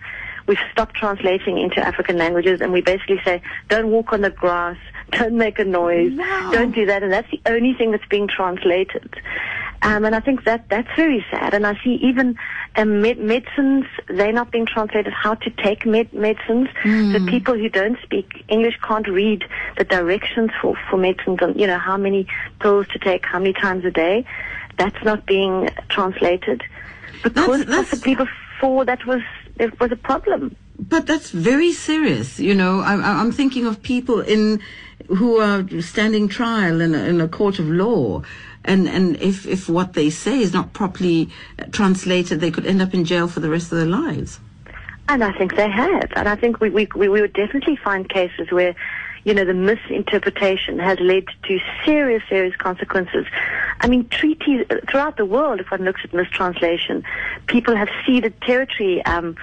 we've 0.46 0.58
stopped 0.72 0.94
translating 0.94 1.58
into 1.58 1.78
African 1.86 2.16
languages 2.16 2.62
and 2.62 2.72
we 2.72 2.80
basically 2.80 3.20
say, 3.24 3.42
don't 3.68 3.90
walk 3.90 4.12
on 4.12 4.22
the 4.22 4.30
grass, 4.30 4.78
don't 5.10 5.36
make 5.36 5.58
a 5.58 5.64
noise, 5.64 6.12
Wow. 6.16 6.50
don't 6.52 6.74
do 6.74 6.86
that. 6.86 7.02
And 7.02 7.12
that's 7.12 7.30
the 7.30 7.40
only 7.46 7.74
thing 7.74 7.90
that's 7.90 8.06
being 8.06 8.28
translated. 8.28 9.14
Um, 9.82 10.04
and 10.04 10.14
I 10.14 10.20
think 10.20 10.44
that 10.44 10.68
that's 10.68 10.88
very 10.94 11.24
sad. 11.30 11.54
And 11.54 11.66
I 11.66 11.74
see 11.82 11.94
even 12.02 12.36
um, 12.76 13.00
med- 13.00 13.18
medicines, 13.18 13.86
they're 14.08 14.32
not 14.32 14.50
being 14.50 14.66
translated 14.66 15.12
how 15.12 15.34
to 15.36 15.50
take 15.50 15.86
med- 15.86 16.12
medicines. 16.12 16.68
So 16.84 17.24
people 17.26 17.54
who 17.54 17.68
don't 17.70 17.98
speak 18.02 18.44
English 18.48 18.78
can't 18.86 19.08
read 19.08 19.44
the 19.78 19.84
directions 19.84 20.50
for, 20.60 20.76
for 20.90 20.98
medicines 20.98 21.38
and, 21.40 21.58
you 21.58 21.66
know, 21.66 21.78
how 21.78 21.96
many 21.96 22.26
pills 22.60 22.88
to 22.88 22.98
take, 22.98 23.24
how 23.24 23.38
many 23.38 23.54
times 23.54 23.84
a 23.86 23.90
day. 23.90 24.24
That's 24.76 25.02
not 25.04 25.24
being 25.26 25.70
translated. 25.88 26.62
Because 27.22 27.64
that's- 27.64 27.90
possibly 27.90 28.14
before 28.16 28.84
that 28.84 29.06
was, 29.06 29.22
it 29.58 29.78
was 29.80 29.90
a 29.92 29.96
problem. 29.96 30.56
But 30.88 31.06
that's 31.06 31.30
very 31.30 31.72
serious. 31.72 32.40
You 32.40 32.54
know, 32.54 32.80
I, 32.80 32.94
I'm 32.94 33.32
thinking 33.32 33.66
of 33.66 33.82
people 33.82 34.20
in 34.20 34.60
who 35.08 35.36
are 35.38 35.64
standing 35.82 36.26
trial 36.28 36.80
in 36.80 36.94
a, 36.94 36.98
in 36.98 37.20
a 37.20 37.28
court 37.28 37.58
of 37.58 37.68
law, 37.68 38.22
and 38.64 38.88
and 38.88 39.16
if 39.16 39.46
if 39.46 39.68
what 39.68 39.92
they 39.92 40.08
say 40.08 40.40
is 40.40 40.54
not 40.54 40.72
properly 40.72 41.28
translated, 41.70 42.40
they 42.40 42.50
could 42.50 42.64
end 42.64 42.80
up 42.80 42.94
in 42.94 43.04
jail 43.04 43.28
for 43.28 43.40
the 43.40 43.50
rest 43.50 43.70
of 43.72 43.78
their 43.78 43.86
lives. 43.86 44.40
And 45.08 45.22
I 45.22 45.32
think 45.36 45.56
they 45.56 45.68
have. 45.68 46.12
And 46.14 46.28
I 46.28 46.36
think 46.36 46.60
we, 46.60 46.70
we, 46.70 46.86
we, 46.94 47.08
we 47.08 47.20
would 47.20 47.32
definitely 47.32 47.74
find 47.74 48.08
cases 48.08 48.52
where, 48.52 48.76
you 49.24 49.34
know, 49.34 49.44
the 49.44 49.54
misinterpretation 49.54 50.78
has 50.78 51.00
led 51.00 51.24
to 51.48 51.58
serious, 51.84 52.22
serious 52.28 52.54
consequences. 52.54 53.26
I 53.80 53.88
mean, 53.88 54.08
treaties 54.08 54.66
throughout 54.88 55.16
the 55.16 55.26
world, 55.26 55.58
if 55.58 55.70
one 55.72 55.82
looks 55.82 56.02
at 56.04 56.14
mistranslation, 56.14 57.02
people 57.48 57.74
have 57.74 57.88
ceded 58.06 58.40
territory. 58.40 59.04
Um, 59.04 59.36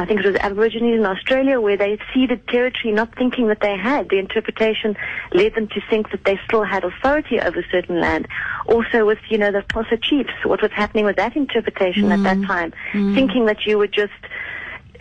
I 0.00 0.06
think 0.06 0.20
it 0.20 0.26
was 0.26 0.36
Aborigines 0.36 0.98
in 0.98 1.06
Australia 1.06 1.60
where 1.60 1.76
they 1.76 1.98
ceded 2.12 2.46
territory 2.48 2.92
not 2.92 3.14
thinking 3.16 3.48
that 3.48 3.60
they 3.60 3.76
had. 3.76 4.08
The 4.08 4.18
interpretation 4.18 4.96
led 5.32 5.54
them 5.54 5.68
to 5.68 5.80
think 5.88 6.10
that 6.10 6.24
they 6.24 6.38
still 6.46 6.64
had 6.64 6.84
authority 6.84 7.40
over 7.40 7.64
certain 7.70 8.00
land. 8.00 8.28
Also 8.66 9.06
with, 9.06 9.18
you 9.28 9.38
know, 9.38 9.52
the 9.52 9.62
Xhosa 9.62 10.02
chiefs, 10.02 10.32
what 10.44 10.62
was 10.62 10.72
happening 10.72 11.04
with 11.04 11.16
that 11.16 11.36
interpretation 11.36 12.10
at 12.10 12.22
that 12.22 12.38
mm. 12.38 12.46
time, 12.46 12.72
mm. 12.92 13.14
thinking 13.14 13.46
that 13.46 13.66
you 13.66 13.78
were 13.78 13.86
just 13.86 14.12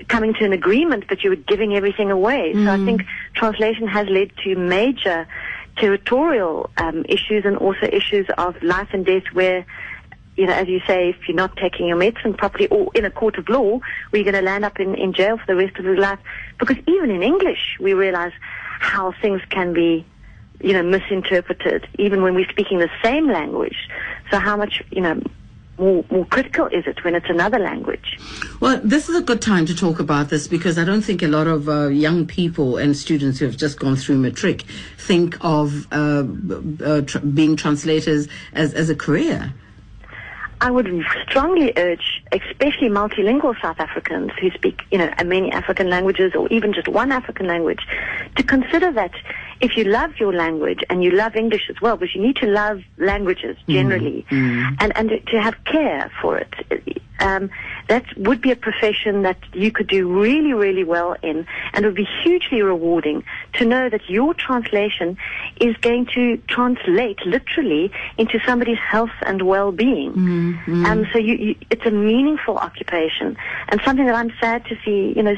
coming 0.07 0.33
to 0.33 0.45
an 0.45 0.53
agreement, 0.53 1.05
but 1.07 1.23
you 1.23 1.29
were 1.29 1.35
giving 1.35 1.75
everything 1.75 2.11
away. 2.11 2.53
So 2.53 2.59
I 2.59 2.77
mm. 2.77 2.85
think 2.85 3.03
translation 3.35 3.87
has 3.87 4.07
led 4.09 4.31
to 4.43 4.55
major 4.55 5.27
territorial 5.77 6.69
um, 6.77 7.05
issues 7.09 7.45
and 7.45 7.57
also 7.57 7.87
issues 7.91 8.27
of 8.37 8.61
life 8.61 8.89
and 8.93 9.05
death 9.05 9.23
where, 9.33 9.65
you 10.35 10.47
know, 10.47 10.53
as 10.53 10.67
you 10.67 10.81
say, 10.87 11.09
if 11.09 11.27
you're 11.27 11.37
not 11.37 11.55
taking 11.57 11.87
your 11.87 11.97
medicine 11.97 12.33
properly 12.33 12.67
or 12.67 12.89
in 12.95 13.05
a 13.05 13.11
court 13.11 13.37
of 13.37 13.47
law, 13.49 13.79
you're 14.11 14.23
going 14.23 14.33
to 14.33 14.41
land 14.41 14.65
up 14.65 14.79
in, 14.79 14.95
in 14.95 15.13
jail 15.13 15.37
for 15.37 15.45
the 15.47 15.55
rest 15.55 15.77
of 15.77 15.85
your 15.85 15.97
life. 15.97 16.19
Because 16.59 16.77
even 16.87 17.11
in 17.11 17.21
English, 17.21 17.77
we 17.79 17.93
realize 17.93 18.31
how 18.79 19.13
things 19.21 19.41
can 19.49 19.73
be, 19.73 20.05
you 20.59 20.73
know, 20.73 20.83
misinterpreted, 20.83 21.87
even 21.99 22.23
when 22.23 22.33
we're 22.33 22.49
speaking 22.49 22.79
the 22.79 22.89
same 23.03 23.27
language. 23.27 23.89
So 24.31 24.39
how 24.39 24.57
much, 24.57 24.81
you 24.89 25.01
know, 25.01 25.21
more, 25.77 26.05
more 26.09 26.25
critical 26.25 26.67
is 26.67 26.85
it 26.87 27.03
when 27.03 27.15
it's 27.15 27.29
another 27.29 27.59
language? 27.59 28.19
Well, 28.59 28.79
this 28.83 29.09
is 29.09 29.15
a 29.15 29.21
good 29.21 29.41
time 29.41 29.65
to 29.67 29.75
talk 29.75 29.99
about 29.99 30.29
this 30.29 30.47
because 30.47 30.77
I 30.77 30.83
don't 30.83 31.01
think 31.01 31.21
a 31.21 31.27
lot 31.27 31.47
of 31.47 31.69
uh, 31.69 31.87
young 31.87 32.25
people 32.25 32.77
and 32.77 32.95
students 32.95 33.39
who 33.39 33.45
have 33.45 33.57
just 33.57 33.79
gone 33.79 33.95
through 33.95 34.17
matric 34.17 34.63
think 34.97 35.37
of 35.41 35.87
uh, 35.91 36.23
uh, 36.83 37.01
tr- 37.01 37.19
being 37.19 37.55
translators 37.55 38.27
as, 38.53 38.73
as 38.73 38.89
a 38.89 38.95
career. 38.95 39.53
I 40.63 40.71
would 40.71 40.87
strongly 41.27 41.73
urge, 41.75 42.23
especially 42.31 42.87
multilingual 42.87 43.53
South 43.61 43.81
Africans 43.81 44.31
who 44.39 44.49
speak, 44.51 44.81
you 44.91 44.97
know, 44.97 45.13
many 45.25 45.51
African 45.51 45.89
languages 45.89 46.31
or 46.35 46.47
even 46.47 46.71
just 46.71 46.87
one 46.87 47.11
African 47.11 47.47
language, 47.47 47.85
to 48.37 48.43
consider 48.43 48.89
that 48.93 49.11
if 49.65 49.71
you 49.77 49.85
love 49.99 50.11
your 50.23 50.33
language 50.45 50.81
and 50.89 50.97
you 51.05 51.11
love 51.23 51.33
English 51.43 51.65
as 51.73 51.77
well, 51.83 51.95
because 51.97 52.13
you 52.15 52.21
need 52.27 52.37
to 52.45 52.47
love 52.61 52.77
languages 52.97 53.55
generally, 53.67 54.19
and 54.81 54.89
and 54.97 55.05
to 55.31 55.35
have 55.45 55.55
care 55.65 56.11
for 56.21 56.37
it. 56.43 56.53
Um, 57.19 57.49
that 57.87 58.05
would 58.17 58.41
be 58.41 58.51
a 58.51 58.55
profession 58.69 59.21
that 59.21 59.37
you 59.53 59.71
could 59.71 59.87
do 59.87 60.01
really, 60.23 60.53
really 60.65 60.83
well 60.83 61.15
in, 61.29 61.37
and 61.71 61.85
it 61.85 61.87
would 61.87 62.01
be 62.05 62.09
hugely 62.21 62.61
rewarding 62.61 63.23
to 63.53 63.63
know 63.65 63.87
that 63.87 64.09
your 64.09 64.33
translation 64.33 65.17
is 65.61 65.73
going 65.77 66.05
to 66.15 66.23
translate 66.55 67.19
literally 67.25 67.85
into 68.17 68.39
somebody's 68.45 68.83
health 68.93 69.15
and 69.29 69.41
well-being. 69.53 70.11
Um, 70.87 70.99
so 71.13 71.17
you, 71.27 71.35
you, 71.45 71.55
it's 71.69 71.85
a 71.85 71.91
meaningful 71.91 72.57
occupation, 72.57 73.37
and 73.69 73.79
something 73.85 74.05
that 74.05 74.15
I'm 74.15 74.33
sad 74.41 74.65
to 74.65 74.75
see. 74.83 75.13
You 75.15 75.23
know, 75.23 75.35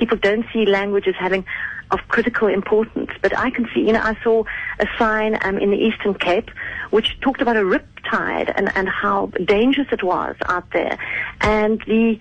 people 0.00 0.16
don't 0.16 0.46
see 0.52 0.64
language 0.64 1.06
as 1.06 1.16
having 1.16 1.44
of 1.90 2.00
critical 2.08 2.48
importance. 2.48 3.10
But 3.22 3.36
I 3.36 3.50
can 3.50 3.68
see, 3.72 3.80
you 3.80 3.92
know, 3.92 4.00
I 4.02 4.16
saw 4.22 4.44
a 4.78 4.86
sign 4.98 5.38
um, 5.42 5.58
in 5.58 5.70
the 5.70 5.76
Eastern 5.76 6.14
Cape 6.14 6.50
which 6.90 7.18
talked 7.20 7.40
about 7.40 7.56
a 7.56 7.60
riptide 7.60 8.52
and, 8.56 8.74
and 8.76 8.88
how 8.88 9.26
dangerous 9.44 9.88
it 9.92 10.02
was 10.02 10.36
out 10.46 10.70
there. 10.72 10.98
And 11.40 11.80
the, 11.86 12.18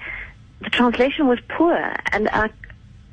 the 0.62 0.70
translation 0.70 1.28
was 1.28 1.40
poor. 1.50 1.78
And 2.12 2.30
I, 2.30 2.50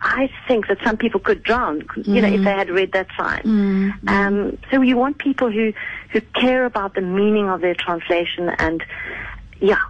I 0.01 0.31
think 0.49 0.69
that 0.69 0.79
some 0.83 0.97
people 0.97 1.21
could 1.21 1.43
drown, 1.43 1.87
you 1.97 2.21
know, 2.21 2.29
if 2.29 2.43
they 2.45 2.51
had 2.51 2.71
read 2.71 2.93
that 2.93 3.09
sign. 3.17 3.43
Um, 4.09 4.59
so 4.71 4.83
you 4.83 4.97
want 4.97 5.19
people 5.19 5.51
who, 5.51 5.73
who 6.11 6.21
care 6.21 6.65
about 6.65 6.95
the 6.95 7.03
meaning 7.03 7.49
of 7.49 7.61
their 7.61 7.75
translation 7.75 8.49
and, 8.59 8.85
yeah, 9.61 9.81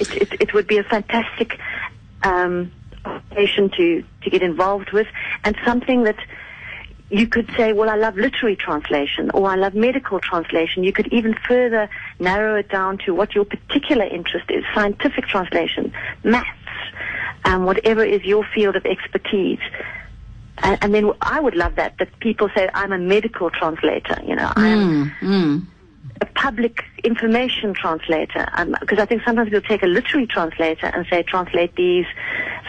it, 0.00 0.16
it, 0.16 0.40
it 0.40 0.54
would 0.54 0.66
be 0.66 0.78
a 0.78 0.84
fantastic, 0.84 1.58
um, 2.22 2.72
occupation 3.30 3.70
to, 3.70 4.04
to 4.22 4.30
get 4.30 4.42
involved 4.42 4.92
with 4.92 5.06
and 5.44 5.56
something 5.64 6.04
that 6.04 6.16
you 7.10 7.26
could 7.26 7.50
say, 7.56 7.72
well, 7.72 7.90
I 7.90 7.96
love 7.96 8.16
literary 8.16 8.54
translation 8.54 9.30
or 9.32 9.48
I 9.48 9.56
love 9.56 9.74
medical 9.74 10.20
translation. 10.20 10.84
You 10.84 10.92
could 10.92 11.12
even 11.12 11.34
further 11.48 11.88
narrow 12.20 12.54
it 12.56 12.68
down 12.68 12.98
to 12.98 13.14
what 13.14 13.34
your 13.34 13.44
particular 13.44 14.04
interest 14.04 14.48
is, 14.48 14.64
scientific 14.74 15.26
translation, 15.26 15.92
maths, 16.22 16.48
um, 17.44 17.64
whatever 17.64 18.04
is 18.04 18.22
your 18.24 18.44
field 18.54 18.76
of 18.76 18.86
expertise. 18.86 19.58
And, 20.58 20.78
and 20.82 20.94
then 20.94 21.10
I 21.20 21.40
would 21.40 21.56
love 21.56 21.76
that, 21.76 21.98
that 21.98 22.16
people 22.20 22.48
say, 22.54 22.68
I'm 22.74 22.92
a 22.92 22.98
medical 22.98 23.50
translator, 23.50 24.20
you 24.24 24.36
know, 24.36 24.52
I'm 24.54 25.12
Mm. 25.20 25.66
A 26.20 26.26
public 26.26 26.84
information 27.02 27.72
translator 27.74 28.46
because 28.80 28.98
I 28.98 29.06
think 29.06 29.22
sometimes 29.24 29.50
we'll 29.50 29.62
take 29.62 29.82
a 29.82 29.86
literary 29.86 30.26
translator 30.26 30.86
and 30.86 31.06
say 31.08 31.22
translate 31.22 31.74
these 31.76 32.06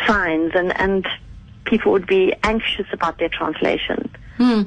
signs 0.07 0.51
and 0.55 0.77
and 0.79 1.07
people 1.65 1.91
would 1.91 2.07
be 2.07 2.33
anxious 2.43 2.87
about 2.91 3.17
their 3.19 3.29
translation. 3.29 4.09
Hmm. 4.37 4.63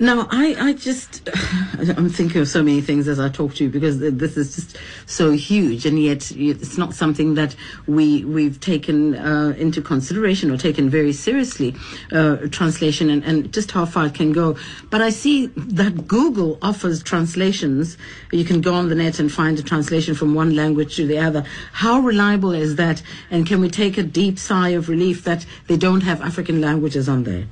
Now, 0.00 0.28
I, 0.30 0.54
I 0.56 0.72
just, 0.74 1.28
I'm 1.96 2.08
thinking 2.08 2.40
of 2.40 2.46
so 2.48 2.62
many 2.62 2.80
things 2.80 3.08
as 3.08 3.18
I 3.18 3.28
talk 3.28 3.54
to 3.56 3.64
you 3.64 3.70
because 3.70 3.98
this 3.98 4.36
is 4.36 4.54
just 4.54 4.76
so 5.06 5.32
huge, 5.32 5.86
and 5.86 6.00
yet 6.00 6.30
it's 6.30 6.78
not 6.78 6.94
something 6.94 7.34
that 7.34 7.56
we 7.88 8.24
we've 8.24 8.60
taken 8.60 9.16
uh, 9.16 9.54
into 9.58 9.82
consideration 9.82 10.52
or 10.52 10.56
taken 10.56 10.88
very 10.88 11.12
seriously. 11.12 11.74
Uh, 12.12 12.36
translation 12.50 13.10
and, 13.10 13.24
and 13.24 13.52
just 13.52 13.72
how 13.72 13.84
far 13.84 14.06
it 14.06 14.14
can 14.14 14.32
go. 14.32 14.56
But 14.88 15.02
I 15.02 15.10
see 15.10 15.46
that 15.46 16.06
Google 16.06 16.58
offers 16.62 17.02
translations. 17.02 17.98
You 18.30 18.44
can 18.44 18.60
go 18.60 18.74
on 18.74 18.88
the 18.90 18.94
net 18.94 19.18
and 19.18 19.32
find 19.32 19.58
a 19.58 19.64
translation 19.64 20.14
from 20.14 20.32
one 20.32 20.54
language 20.54 20.94
to 20.96 21.08
the 21.08 21.18
other. 21.18 21.44
How 21.72 21.98
reliable 21.98 22.52
is 22.52 22.76
that? 22.76 23.02
And 23.32 23.46
can 23.46 23.60
we 23.60 23.68
take 23.68 23.98
a 23.98 24.04
deep 24.04 24.38
sigh 24.38 24.70
of 24.70 24.88
relief 24.88 25.24
that 25.24 25.44
they 25.66 25.76
don't 25.76 26.02
have 26.02 26.22
African 26.22 26.60
languages 26.60 27.08
on 27.08 27.24
there? 27.24 27.46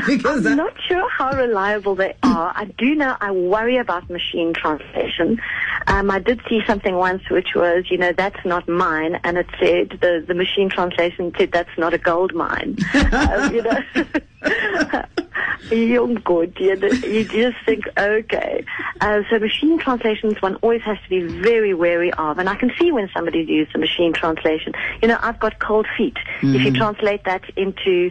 because 0.06 0.38
I'm 0.38 0.42
that- 0.44 0.56
not 0.56 0.74
sure 0.88 1.08
how 1.10 1.36
reliable 1.36 1.94
they 1.94 2.14
are. 2.22 2.52
I 2.54 2.64
do 2.78 2.94
know 2.94 3.16
I 3.20 3.30
worry 3.30 3.76
about 3.76 4.08
machine 4.10 4.52
translation. 4.54 5.40
Um, 5.86 6.10
I 6.10 6.18
did 6.18 6.40
see 6.48 6.60
something 6.66 6.94
once 6.94 7.22
which 7.30 7.54
was, 7.54 7.84
you 7.90 7.98
know, 7.98 8.12
that's 8.12 8.44
not 8.44 8.68
mine, 8.68 9.18
and 9.24 9.36
it 9.38 9.46
said 9.58 9.98
the 10.00 10.24
the 10.26 10.34
machine 10.34 10.68
translation 10.68 11.32
said 11.36 11.52
that's 11.52 11.76
not 11.76 11.94
a 11.94 11.98
gold 11.98 12.34
mine. 12.34 12.76
um, 13.12 13.54
you 13.54 13.62
know. 13.62 13.78
You're 15.70 16.14
good. 16.14 16.56
You, 16.58 16.74
you 16.76 17.24
just 17.24 17.56
think, 17.64 17.84
okay. 17.96 18.64
Uh, 19.00 19.22
so 19.30 19.38
machine 19.38 19.78
translations 19.78 20.40
one 20.42 20.56
always 20.56 20.82
has 20.82 20.98
to 21.04 21.08
be 21.08 21.22
very 21.22 21.72
wary 21.72 22.12
of. 22.12 22.38
And 22.38 22.48
I 22.48 22.56
can 22.56 22.72
see 22.78 22.92
when 22.92 23.08
somebody's 23.14 23.48
used 23.48 23.74
a 23.74 23.78
machine 23.78 24.12
translation. 24.12 24.74
You 25.00 25.08
know, 25.08 25.18
I've 25.20 25.40
got 25.40 25.58
cold 25.60 25.86
feet. 25.96 26.16
If 26.42 26.62
you 26.62 26.72
translate 26.72 27.24
that 27.24 27.42
into 27.56 28.10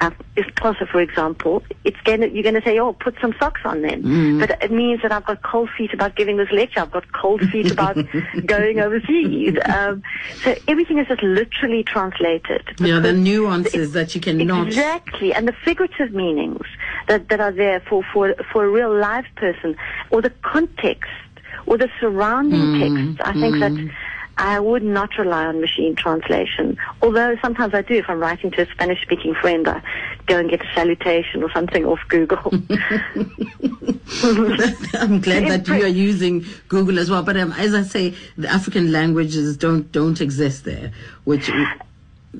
uh, 0.00 0.10
Xhosa, 0.36 0.88
for 0.88 1.00
example, 1.00 1.62
it's 1.84 2.00
gonna, 2.04 2.26
you're 2.28 2.42
going 2.42 2.54
to 2.54 2.62
say, 2.62 2.78
oh, 2.78 2.92
put 2.92 3.16
some 3.20 3.34
socks 3.38 3.60
on 3.64 3.82
then. 3.82 4.02
Mm. 4.02 4.40
But 4.40 4.62
it 4.62 4.72
means 4.72 5.02
that 5.02 5.12
I've 5.12 5.26
got 5.26 5.42
cold 5.42 5.70
feet 5.76 5.92
about 5.92 6.16
giving 6.16 6.36
this 6.36 6.50
lecture. 6.50 6.80
I've 6.80 6.90
got 6.90 7.12
cold 7.12 7.42
feet 7.50 7.70
about 7.70 7.96
going 8.46 8.80
overseas. 8.80 9.58
Um, 9.66 10.02
so 10.42 10.54
everything 10.68 10.98
is 10.98 11.08
just 11.08 11.22
literally 11.22 11.82
translated. 11.82 12.62
Yeah, 12.78 13.00
the 13.00 13.12
nuances 13.12 13.92
that 13.92 14.14
you 14.14 14.20
cannot. 14.20 14.68
Exactly, 14.68 15.34
and 15.34 15.46
the 15.46 15.54
figurative 15.72 16.12
meanings 16.14 16.66
that, 17.08 17.28
that 17.30 17.40
are 17.40 17.52
there 17.52 17.80
for, 17.80 18.04
for, 18.12 18.34
for 18.52 18.64
a 18.64 18.68
real 18.68 18.94
live 18.94 19.24
person, 19.36 19.74
or 20.10 20.20
the 20.20 20.28
context, 20.42 21.10
or 21.66 21.78
the 21.78 21.88
surrounding 22.00 22.60
Mm, 22.60 22.78
text. 22.78 23.20
I 23.24 23.32
think 23.40 23.58
that 23.60 23.72
I 24.36 24.60
would 24.60 24.82
not 24.82 25.16
rely 25.18 25.46
on 25.46 25.60
machine 25.60 25.94
translation, 25.94 26.76
although 27.00 27.36
sometimes 27.40 27.72
I 27.74 27.82
do. 27.82 27.94
If 27.94 28.06
I'm 28.08 28.18
writing 28.20 28.50
to 28.52 28.62
a 28.62 28.66
Spanish-speaking 28.70 29.34
friend, 29.40 29.68
I 29.68 29.82
go 30.26 30.38
and 30.38 30.50
get 30.50 30.62
a 30.62 30.74
salutation 30.74 31.42
or 31.42 31.50
something 31.52 31.84
off 31.84 32.00
Google. 32.08 32.40
I'm 32.52 32.66
glad 35.20 35.48
that 35.48 35.68
you 35.68 35.84
are 35.84 35.86
using 35.86 36.44
Google 36.68 36.98
as 36.98 37.10
well. 37.10 37.22
But 37.22 37.36
um, 37.36 37.52
as 37.52 37.74
I 37.74 37.82
say, 37.82 38.14
the 38.36 38.48
African 38.48 38.90
languages 38.92 39.56
don't 39.56 39.90
don't 39.92 40.20
exist 40.20 40.64
there, 40.64 40.92
which 41.24 41.50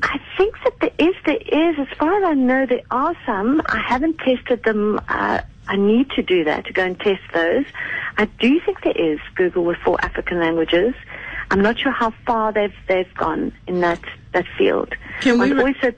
I 0.01 0.19
think 0.39 0.55
that 0.65 0.75
there 0.81 1.09
is, 1.09 1.15
there 1.27 1.37
is. 1.37 1.79
As 1.79 1.99
far 1.99 2.17
as 2.17 2.25
I 2.25 2.35
know, 2.35 2.65
there 2.67 2.83
are 2.91 3.15
some. 3.27 3.61
I 3.67 3.79
haven't 3.79 4.19
tested 4.19 4.63
them. 4.65 4.99
Uh, 5.09 5.43
I 5.69 5.77
need 5.77 6.11
to 6.13 6.23
do 6.23 6.45
that 6.45 6.67
to 6.67 6.73
go 6.73 6.85
and 6.85 6.99
test 6.99 7.21
those. 7.35 7.67
I 8.17 8.25
do 8.25 8.61
think 8.61 8.83
there 8.83 8.97
is 8.97 9.21
Google 9.35 9.65
with 9.65 9.79
four 9.79 10.03
African 10.03 10.41
languages. 10.41 10.95
I'm 11.51 11.61
not 11.61 11.79
sure 11.79 11.93
how 11.93 12.13
far 12.27 12.53
they've 12.53 12.75
they've 12.89 13.13
gone 13.15 13.53
in 13.67 13.81
that 13.81 14.01
that 14.33 14.47
field. 14.57 14.95
Can 15.21 15.39
we 15.39 15.53
re- 15.53 15.75
said 15.81 15.97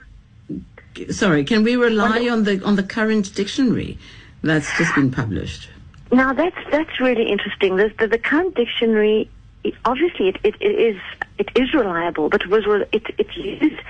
sorry, 1.10 1.44
can 1.44 1.62
we 1.62 1.76
rely 1.76 2.28
on 2.28 2.44
the 2.44 2.62
on 2.64 2.76
the 2.76 2.82
current 2.82 3.34
dictionary 3.34 3.98
that's 4.42 4.76
just 4.76 4.94
been 4.94 5.10
published? 5.10 5.68
Now 6.12 6.32
that's 6.32 6.56
that's 6.70 7.00
really 7.00 7.30
interesting. 7.30 7.76
The 7.76 7.92
the, 7.98 8.08
the 8.08 8.18
current 8.18 8.54
dictionary, 8.54 9.30
it, 9.64 9.74
obviously, 9.84 10.28
it, 10.28 10.36
it, 10.44 10.54
it 10.60 10.78
is 10.78 11.00
it 11.38 11.48
is 11.56 11.74
reliable, 11.74 12.28
but 12.28 12.42
it 12.42 12.48
was 12.48 12.64
it 12.92 13.02
it 13.18 13.36
used 13.36 13.80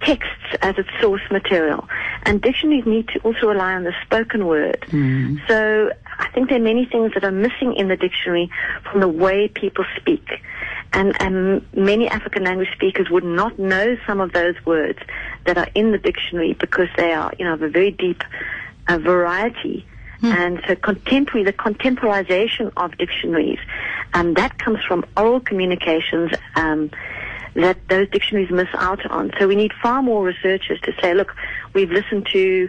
texts 0.00 0.56
as 0.62 0.76
its 0.78 0.88
source 1.00 1.22
material, 1.30 1.88
and 2.24 2.40
dictionaries 2.40 2.86
need 2.86 3.08
to 3.08 3.18
also 3.20 3.48
rely 3.48 3.72
on 3.74 3.84
the 3.84 3.94
spoken 4.04 4.46
word. 4.46 4.84
So 5.48 5.90
I 6.18 6.28
think 6.30 6.48
there 6.48 6.58
are 6.58 6.62
many 6.62 6.84
things 6.84 7.14
that 7.14 7.24
are 7.24 7.32
missing 7.32 7.74
in 7.74 7.88
the 7.88 7.96
dictionary 7.96 8.50
from 8.90 9.00
the 9.00 9.08
way 9.08 9.48
people 9.48 9.84
speak. 9.96 10.28
And, 10.94 11.20
and 11.22 11.66
many 11.74 12.06
African 12.08 12.44
language 12.44 12.68
speakers 12.74 13.08
would 13.10 13.24
not 13.24 13.58
know 13.58 13.96
some 14.06 14.20
of 14.20 14.32
those 14.32 14.54
words 14.66 14.98
that 15.46 15.56
are 15.56 15.68
in 15.74 15.90
the 15.90 15.98
dictionary 15.98 16.52
because 16.52 16.88
they 16.96 17.12
are, 17.12 17.32
you 17.38 17.46
know, 17.46 17.54
of 17.54 17.62
a 17.62 17.68
very 17.68 17.90
deep 17.90 18.22
uh, 18.88 18.98
variety. 18.98 19.86
And 20.22 20.62
so 20.66 20.76
contemporary, 20.76 21.44
the 21.44 21.52
contemporization 21.52 22.72
of 22.76 22.96
dictionaries, 22.96 23.58
um, 24.14 24.34
that 24.34 24.58
comes 24.58 24.78
from 24.84 25.04
oral 25.16 25.40
communications 25.40 26.32
um, 26.54 26.90
that 27.54 27.76
those 27.88 28.08
dictionaries 28.10 28.50
miss 28.50 28.68
out 28.74 29.04
on. 29.10 29.32
So 29.38 29.48
we 29.48 29.56
need 29.56 29.72
far 29.82 30.02
more 30.02 30.24
researchers 30.24 30.80
to 30.82 30.92
say, 31.00 31.14
look, 31.14 31.34
we've 31.74 31.90
listened 31.90 32.26
to 32.32 32.68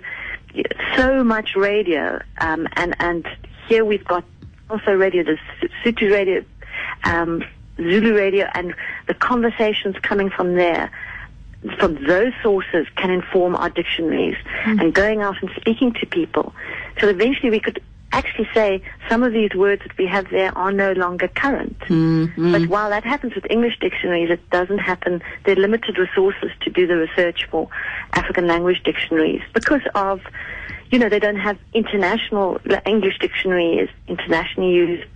so 0.95 1.23
much 1.23 1.55
radio, 1.55 2.21
um, 2.39 2.67
and 2.73 2.95
and 2.99 3.27
here 3.67 3.85
we've 3.85 4.05
got 4.05 4.23
also 4.69 4.91
radio, 4.91 5.23
the 5.23 5.37
Sutu 5.83 6.11
radio, 6.11 6.43
um, 7.05 7.43
Zulu 7.77 8.15
radio, 8.15 8.49
and 8.53 8.73
the 9.07 9.13
conversations 9.13 9.95
coming 10.01 10.29
from 10.29 10.55
there 10.55 10.91
from 11.79 12.03
those 12.05 12.33
sources 12.41 12.87
can 12.95 13.09
inform 13.09 13.55
our 13.55 13.69
dictionaries 13.69 14.37
hmm. 14.63 14.79
and 14.79 14.93
going 14.93 15.21
out 15.21 15.35
and 15.41 15.49
speaking 15.55 15.93
to 15.93 16.05
people. 16.05 16.53
So 16.99 17.07
eventually 17.07 17.49
we 17.49 17.59
could 17.59 17.81
actually 18.13 18.47
say 18.53 18.81
some 19.09 19.23
of 19.23 19.33
these 19.33 19.53
words 19.55 19.81
that 19.81 19.97
we 19.97 20.05
have 20.05 20.29
there 20.29 20.55
are 20.57 20.71
no 20.71 20.93
longer 20.93 21.27
current. 21.27 21.77
Mm-hmm. 21.79 22.51
But 22.51 22.67
while 22.67 22.89
that 22.91 23.03
happens 23.03 23.33
with 23.33 23.45
English 23.49 23.79
dictionaries, 23.79 24.29
it 24.29 24.49
doesn't 24.51 24.77
happen. 24.77 25.21
There 25.45 25.57
are 25.57 25.59
limited 25.59 25.97
resources 25.97 26.51
to 26.61 26.69
do 26.69 26.85
the 26.85 26.95
research 26.95 27.47
for 27.49 27.67
African 28.13 28.47
language 28.47 28.83
dictionaries 28.83 29.41
because 29.53 29.81
of, 29.95 30.21
you 30.91 30.99
know, 30.99 31.09
they 31.09 31.19
don't 31.19 31.39
have 31.39 31.57
international, 31.73 32.59
the 32.63 32.81
English 32.87 33.17
dictionary 33.19 33.79
is 33.79 33.89
internationally 34.07 34.73
used. 34.73 35.09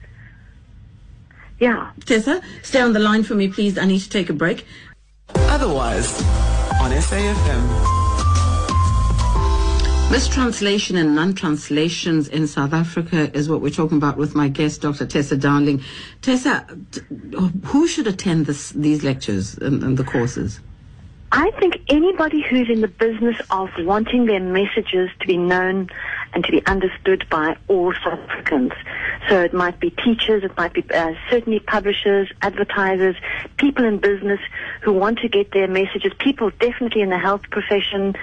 Yeah. 1.60 1.92
Tessa, 2.06 2.42
stay 2.63 2.82
on 2.82 2.94
the 2.94 3.00
line 3.00 3.24
for 3.24 3.36
me, 3.36 3.48
please. 3.48 3.77
I 3.77 3.86
need 3.86 4.00
to 4.00 4.10
take 4.10 4.30
a 4.30 4.34
break. 4.34 4.66
Otherwise, 5.60 6.22
on 6.80 6.92
SAFM. 6.92 7.64
Mistranslation 10.12 10.98
and 10.98 11.15
non-translations 11.15 12.28
in 12.28 12.46
South 12.46 12.74
Africa 12.74 13.36
is 13.36 13.50
what 13.50 13.60
we're 13.62 13.72
talking 13.72 13.98
about 13.98 14.17
with 14.17 14.36
my 14.36 14.50
guest, 14.50 14.82
Dr. 14.82 15.08
Tessa 15.08 15.36
Dowling. 15.36 15.82
Tessa, 16.22 16.63
t- 16.91 17.02
who 17.63 17.88
should 17.88 18.06
attend 18.06 18.46
this, 18.46 18.70
these 18.70 19.04
lectures 19.04 19.58
and, 19.58 19.82
and 19.82 19.98
the 19.98 20.04
courses? 20.04 20.60
I 21.32 21.50
think 21.60 21.82
anybody 21.89 22.46
who's 22.48 22.70
in 22.70 22.82
the 22.82 22.88
business 22.88 23.38
of 23.50 23.72
wanting 23.80 24.28
their 24.28 24.39
messages 24.39 25.10
to 25.22 25.26
be 25.26 25.38
known 25.38 25.89
and 26.34 26.46
to 26.46 26.52
be 26.52 26.63
understood 26.67 27.26
by 27.32 27.58
all 27.67 27.93
South 28.04 28.20
Africans. 28.30 28.74
So 29.30 29.42
it 29.42 29.54
might 29.54 29.80
be 29.80 29.90
teachers, 29.90 30.44
it 30.44 30.56
might 30.56 30.74
be 30.74 30.86
uh, 30.94 31.13
certainly 31.30 31.60
publishers, 31.60 32.32
advertisers, 32.42 33.16
people 33.58 33.84
in 33.84 33.98
business 33.98 34.40
who 34.82 34.94
want 34.94 35.20
to 35.20 35.28
get 35.28 35.52
their 35.52 35.68
messages, 35.68 36.13
people 36.18 36.50
definitely 36.60 37.02
in 37.02 37.10
the 37.10 37.18
health 37.18 37.42
profession, 37.52 38.16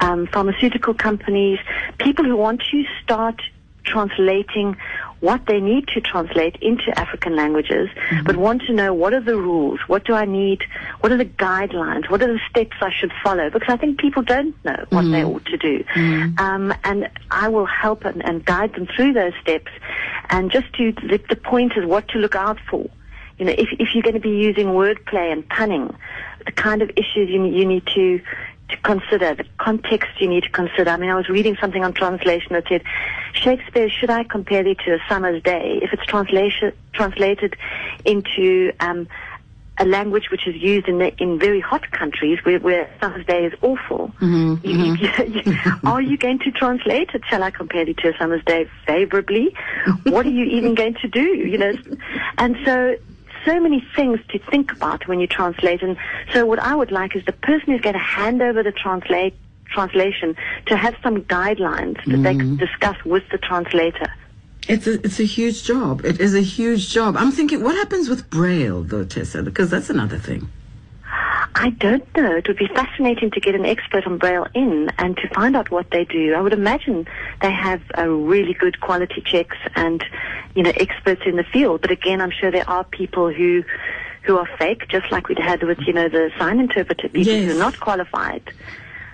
um, 0.00 0.28
pharmaceutical 0.28 0.94
companies, 0.94 1.58
people 1.98 2.24
who 2.24 2.36
want 2.36 2.62
to 2.70 2.84
start 3.02 3.40
translating 3.84 4.76
what 5.24 5.46
they 5.46 5.58
need 5.58 5.88
to 5.88 6.02
translate 6.02 6.54
into 6.60 6.96
African 6.98 7.34
languages, 7.34 7.88
mm-hmm. 7.88 8.24
but 8.26 8.36
want 8.36 8.60
to 8.62 8.74
know 8.74 8.92
what 8.92 9.14
are 9.14 9.22
the 9.22 9.36
rules, 9.36 9.80
what 9.86 10.04
do 10.04 10.12
I 10.12 10.26
need, 10.26 10.60
what 11.00 11.10
are 11.12 11.16
the 11.16 11.24
guidelines, 11.24 12.10
what 12.10 12.20
are 12.22 12.30
the 12.30 12.40
steps 12.50 12.76
I 12.82 12.90
should 12.92 13.10
follow, 13.22 13.48
because 13.48 13.72
I 13.72 13.78
think 13.78 13.98
people 13.98 14.22
don't 14.22 14.54
know 14.66 14.84
what 14.90 15.02
they 15.02 15.22
mm-hmm. 15.22 15.30
ought 15.30 15.46
to 15.46 15.56
do. 15.56 15.82
Mm-hmm. 15.94 16.38
Um, 16.38 16.74
and 16.84 17.08
I 17.30 17.48
will 17.48 17.64
help 17.64 18.04
and, 18.04 18.22
and 18.22 18.44
guide 18.44 18.74
them 18.74 18.86
through 18.94 19.14
those 19.14 19.32
steps. 19.40 19.72
And 20.28 20.50
just 20.50 20.70
to, 20.74 20.92
the, 20.92 21.18
the 21.30 21.36
point 21.36 21.72
is 21.74 21.86
what 21.86 22.06
to 22.08 22.18
look 22.18 22.36
out 22.36 22.58
for. 22.68 22.86
You 23.38 23.46
know, 23.46 23.52
if, 23.52 23.68
if 23.78 23.88
you're 23.94 24.02
going 24.02 24.14
to 24.14 24.20
be 24.20 24.36
using 24.36 24.66
wordplay 24.68 25.32
and 25.32 25.48
punning, 25.48 25.96
the 26.44 26.52
kind 26.52 26.82
of 26.82 26.90
issues 26.90 27.30
you, 27.30 27.42
you 27.46 27.64
need 27.64 27.86
to 27.94 28.20
to 28.74 28.80
consider, 28.82 29.34
the 29.34 29.44
context 29.58 30.10
you 30.18 30.28
need 30.28 30.44
to 30.44 30.50
consider. 30.50 30.90
I 30.90 30.96
mean, 30.96 31.10
I 31.10 31.14
was 31.14 31.28
reading 31.28 31.56
something 31.60 31.84
on 31.84 31.92
translation 31.92 32.52
that 32.52 32.64
said, 32.68 32.82
Shakespeare, 33.32 33.88
should 33.88 34.10
I 34.10 34.24
compare 34.24 34.62
thee 34.62 34.76
to 34.86 34.94
a 34.94 34.98
summer's 35.08 35.42
day? 35.42 35.80
If 35.82 35.92
it's 35.92 36.04
translation, 36.06 36.72
translated 36.92 37.56
into 38.04 38.72
um, 38.80 39.08
a 39.78 39.84
language 39.84 40.30
which 40.30 40.46
is 40.46 40.54
used 40.56 40.88
in 40.88 40.98
the, 40.98 41.14
in 41.22 41.38
very 41.38 41.60
hot 41.60 41.90
countries 41.90 42.38
where, 42.44 42.60
where 42.60 42.88
summer's 43.00 43.26
day 43.26 43.44
is 43.46 43.52
awful, 43.62 44.12
you, 44.62 44.94
you, 44.94 45.10
you, 45.44 45.56
are 45.84 46.00
you 46.00 46.16
going 46.16 46.38
to 46.40 46.50
translate 46.52 47.10
it? 47.14 47.22
Shall 47.28 47.42
I 47.42 47.50
compare 47.50 47.84
thee 47.84 47.94
to 47.94 48.14
a 48.14 48.18
summer's 48.18 48.44
day 48.44 48.68
favorably? 48.86 49.54
what 50.04 50.26
are 50.26 50.30
you 50.30 50.44
even 50.44 50.74
going 50.74 50.94
to 51.02 51.08
do? 51.08 51.22
You 51.22 51.58
know, 51.58 51.72
and 52.38 52.56
so 52.64 52.96
so 53.44 53.60
many 53.60 53.86
things 53.94 54.20
to 54.30 54.38
think 54.38 54.72
about 54.72 55.06
when 55.08 55.20
you 55.20 55.26
translate. 55.26 55.82
And 55.82 55.96
so 56.32 56.46
what 56.46 56.58
I 56.58 56.74
would 56.74 56.90
like 56.90 57.16
is 57.16 57.24
the 57.24 57.32
person 57.32 57.72
who's 57.72 57.80
going 57.80 57.94
to 57.94 57.98
hand 57.98 58.42
over 58.42 58.62
the 58.62 58.72
translate 58.72 59.34
translation 59.66 60.36
to 60.66 60.76
have 60.76 60.94
some 61.02 61.22
guidelines 61.22 62.02
that 62.06 62.18
they 62.22 62.34
can 62.34 62.56
discuss 62.56 62.96
with 63.04 63.24
the 63.30 63.38
translator. 63.38 64.12
It's 64.68 64.86
a, 64.86 64.94
it's 65.04 65.20
a 65.20 65.24
huge 65.24 65.64
job. 65.64 66.04
It 66.04 66.20
is 66.20 66.34
a 66.34 66.40
huge 66.40 66.90
job. 66.90 67.16
I'm 67.16 67.32
thinking, 67.32 67.62
what 67.62 67.74
happens 67.74 68.08
with 68.08 68.30
Braille, 68.30 68.82
though, 68.82 69.04
Tessa? 69.04 69.42
Because 69.42 69.70
that's 69.70 69.90
another 69.90 70.18
thing. 70.18 70.48
I 71.54 71.70
don't 71.70 72.04
know. 72.16 72.36
It 72.36 72.48
would 72.48 72.56
be 72.56 72.66
fascinating 72.68 73.30
to 73.32 73.40
get 73.40 73.54
an 73.54 73.64
expert 73.64 74.06
on 74.06 74.18
Braille 74.18 74.46
in 74.54 74.90
and 74.98 75.16
to 75.18 75.28
find 75.28 75.56
out 75.56 75.70
what 75.70 75.90
they 75.90 76.04
do. 76.04 76.34
I 76.34 76.40
would 76.40 76.52
imagine 76.52 77.06
they 77.42 77.52
have 77.52 77.82
a 77.94 78.08
really 78.08 78.54
good 78.54 78.80
quality 78.80 79.20
checks 79.24 79.56
and, 79.74 80.04
you 80.54 80.62
know, 80.62 80.72
experts 80.76 81.22
in 81.26 81.36
the 81.36 81.44
field. 81.44 81.80
But 81.80 81.90
again, 81.90 82.20
I'm 82.20 82.30
sure 82.30 82.50
there 82.50 82.68
are 82.68 82.84
people 82.84 83.32
who 83.32 83.62
who 84.22 84.38
are 84.38 84.48
fake, 84.58 84.88
just 84.88 85.12
like 85.12 85.28
we'd 85.28 85.38
had 85.38 85.62
with, 85.62 85.78
you 85.86 85.92
know, 85.92 86.08
the 86.08 86.30
sign 86.38 86.58
interpreter, 86.58 87.08
people 87.10 87.30
Yes. 87.34 87.44
who 87.44 87.56
are 87.56 87.58
not 87.58 87.78
qualified. 87.78 88.42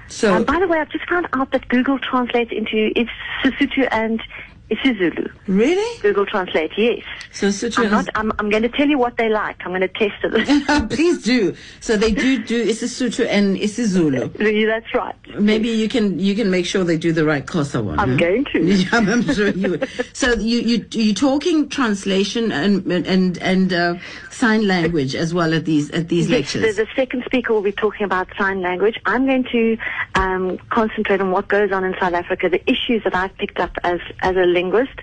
So, 0.07 0.33
Um, 0.35 0.45
by 0.45 0.61
the 0.61 0.69
way, 0.69 0.79
I've 0.79 0.89
just 0.91 1.09
found 1.09 1.27
out 1.33 1.51
that 1.51 1.67
Google 1.69 1.99
translates 1.99 2.53
into 2.53 2.93
it's 2.95 3.11
Sesotho 3.43 3.89
and 3.91 4.23
isiZulu. 4.71 5.31
Really? 5.47 6.01
Google 6.01 6.27
Translate, 6.27 6.73
yes. 6.77 7.03
So 7.33 7.49
Sotho 7.49 7.85
I'm, 7.85 7.91
not, 7.91 8.09
I'm, 8.15 8.33
I'm 8.39 8.51
going 8.51 8.63
to 8.63 8.69
tell 8.69 8.89
you 8.89 8.99
what 8.99 9.17
they 9.17 9.29
like. 9.29 9.57
I'm 9.65 9.71
going 9.71 9.81
to 9.81 9.89
test 9.89 10.15
it. 10.23 10.91
Please 10.91 11.23
do. 11.23 11.55
So 11.81 11.97
they 11.97 12.13
do 12.13 12.43
do 12.43 12.67
isiSotho 12.67 13.27
and 13.29 13.57
isiZulu. 13.57 14.67
That's 14.67 14.95
right. 14.95 15.15
Maybe 15.39 15.69
you 15.69 15.89
can 15.89 16.19
you 16.19 16.35
can 16.35 16.51
make 16.51 16.67
sure 16.67 16.85
they 16.85 16.99
do 16.99 17.13
the 17.13 17.25
right 17.25 17.45
Xhosa 17.45 17.83
one. 17.85 17.99
I'm 17.99 18.13
huh? 18.13 18.17
going 18.17 18.45
to. 18.47 18.87
I'm, 18.93 19.09
I'm 19.09 19.23
sure 19.35 19.49
you. 19.49 19.71
would. 19.71 19.89
So 20.13 20.35
you 20.35 20.61
you 20.61 20.87
you 20.93 21.15
talking 21.15 21.69
translation 21.69 22.53
and 22.53 22.87
and 22.91 23.39
and 23.39 23.73
uh, 23.73 23.95
sign 24.31 24.67
language 24.67 25.15
as 25.15 25.35
well 25.35 25.53
at 25.55 25.65
these 25.65 25.91
at 25.91 26.09
these 26.09 26.29
Yes, 26.29 26.55
lectures. 26.55 26.77
the, 26.77 26.85
the 26.85 26.91
second 26.95 27.25
speaker 27.25 27.53
will 27.53 27.63
be 27.63 27.73
talking 27.73 28.05
about 28.05 28.29
sign 28.39 28.61
language. 28.61 28.99
I'm 29.07 29.27
going 29.27 29.45
to 29.53 29.77
um, 30.15 30.59
concentrate 30.71 31.21
on 31.21 31.31
what 31.31 31.49
goes 31.49 31.73
on 31.73 31.85
in 31.85 31.95
South 31.99 32.15
Africa, 32.15 32.49
the 32.49 32.63
issues 32.71 33.03
that 33.05 33.15
I've 33.15 33.37
picked 33.37 33.59
up 33.59 33.73
as, 33.85 34.01
as 34.21 34.37
a 34.37 34.47
linguist 34.61 34.99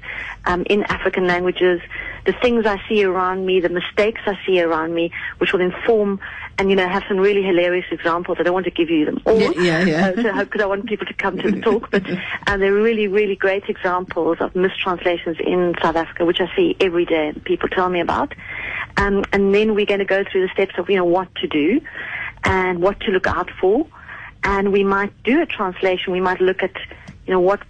um, 0.46 0.64
in 0.70 0.84
African 0.84 1.26
languages, 1.28 1.82
the 2.26 2.34
things 2.34 2.66
I 2.66 2.78
see 2.88 3.04
around 3.04 3.46
me, 3.46 3.60
the 3.60 3.70
mistakes 3.70 4.22
I 4.26 4.38
see 4.46 4.62
around 4.62 4.94
me, 4.94 5.12
which 5.40 5.52
will 5.54 5.62
inform 5.62 6.20
and, 6.58 6.70
you 6.70 6.76
know, 6.76 6.88
have 6.88 7.04
some 7.08 7.18
really 7.18 7.44
hilarious 7.44 7.86
examples. 7.92 8.38
I 8.40 8.44
don't 8.44 8.54
want 8.54 8.66
to 8.66 8.72
give 8.72 8.90
you 8.90 9.06
them 9.06 9.22
all. 9.26 9.40
Yeah, 9.40 9.52
yeah, 9.52 9.84
yeah. 9.84 10.08
Uh, 10.08 10.22
so 10.22 10.30
I 10.30 10.44
because 10.44 10.62
I 10.62 10.66
want 10.66 10.86
people 10.88 11.06
to 11.06 11.14
come 11.14 11.38
to 11.38 11.52
the 11.52 11.62
talk. 11.62 11.92
But 11.92 12.04
uh, 12.10 12.58
they're 12.58 12.74
really, 12.74 13.08
really 13.08 13.36
great 13.36 13.66
examples 13.68 14.38
of 14.40 14.56
mistranslations 14.56 15.38
in 15.40 15.76
South 15.82 15.96
Africa, 15.96 16.26
which 16.26 16.42
I 16.42 16.54
see 16.56 16.76
every 16.80 17.06
day 17.06 17.34
people 17.46 17.70
tell 17.70 17.90
me 17.90 18.00
about. 18.00 18.34
Um, 18.98 19.24
and 19.32 19.54
then 19.54 19.76
we're 19.76 19.86
going 19.86 20.00
to 20.00 20.06
go 20.06 20.24
through 20.32 20.48
the 20.48 20.54
steps 20.54 20.74
of, 20.78 20.90
you 20.90 20.96
know, 20.96 21.06
what 21.06 21.34
to 21.36 21.48
do 21.48 21.82
and 22.44 22.82
what 22.82 23.00
to 23.02 23.12
look 23.12 23.28
out 23.28 23.50
for. 23.62 23.86
And 24.44 24.72
we 24.72 24.84
might 24.84 25.12
do 25.24 25.42
a 25.42 25.46
translation. 25.46 26.14
We 26.14 26.22
might 26.22 26.42
look 26.42 26.64
at, 26.64 26.76
you 27.26 27.34
know, 27.34 27.40
what, 27.40 27.62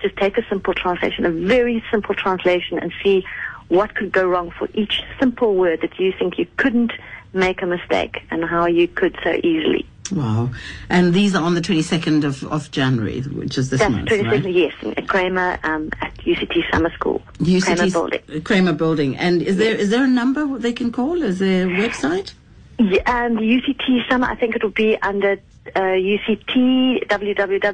just 0.00 0.16
take 0.16 0.38
a 0.38 0.46
simple 0.48 0.74
translation, 0.74 1.24
a 1.24 1.30
very 1.30 1.82
simple 1.90 2.14
translation 2.14 2.78
and 2.78 2.92
see 3.02 3.24
what 3.68 3.94
could 3.94 4.12
go 4.12 4.26
wrong 4.26 4.50
for 4.50 4.68
each 4.74 5.02
simple 5.18 5.54
word 5.54 5.80
that 5.80 5.98
you 5.98 6.12
think 6.18 6.38
you 6.38 6.46
couldn't 6.56 6.92
make 7.32 7.62
a 7.62 7.66
mistake 7.66 8.22
and 8.30 8.44
how 8.44 8.66
you 8.66 8.86
could 8.88 9.16
so 9.22 9.32
easily. 9.32 9.86
Wow. 10.12 10.50
And 10.88 11.12
these 11.12 11.34
are 11.34 11.42
on 11.42 11.54
the 11.54 11.60
22nd 11.60 12.24
of, 12.24 12.44
of 12.44 12.70
January, 12.70 13.22
which 13.22 13.58
is 13.58 13.70
this 13.70 13.80
That's 13.80 13.92
month, 13.92 14.08
22nd, 14.08 14.44
right? 14.44 14.54
yes, 14.54 14.74
at 14.96 15.08
Kramer 15.08 15.58
um, 15.64 15.90
at 16.00 16.14
UCT 16.18 16.70
Summer 16.70 16.92
School. 16.92 17.22
Kramer 17.38 17.90
Building. 17.90 18.42
Kramer 18.42 18.72
Building. 18.72 19.16
And 19.16 19.42
is 19.42 19.56
there 19.56 19.74
is 19.74 19.90
there 19.90 20.04
a 20.04 20.08
number 20.08 20.58
they 20.58 20.72
can 20.72 20.92
call? 20.92 21.22
Is 21.22 21.40
there 21.40 21.66
a 21.66 21.70
website? 21.70 22.34
Yeah, 22.78 23.00
and 23.06 23.36
the 23.36 23.42
UCT 23.42 24.08
Summer, 24.08 24.28
I 24.28 24.36
think 24.36 24.54
it 24.54 24.62
will 24.62 24.70
be 24.70 24.96
under 25.02 25.40
uh, 25.74 25.96
UCT, 25.96 27.06
www.uct.ac.za, 27.08 27.66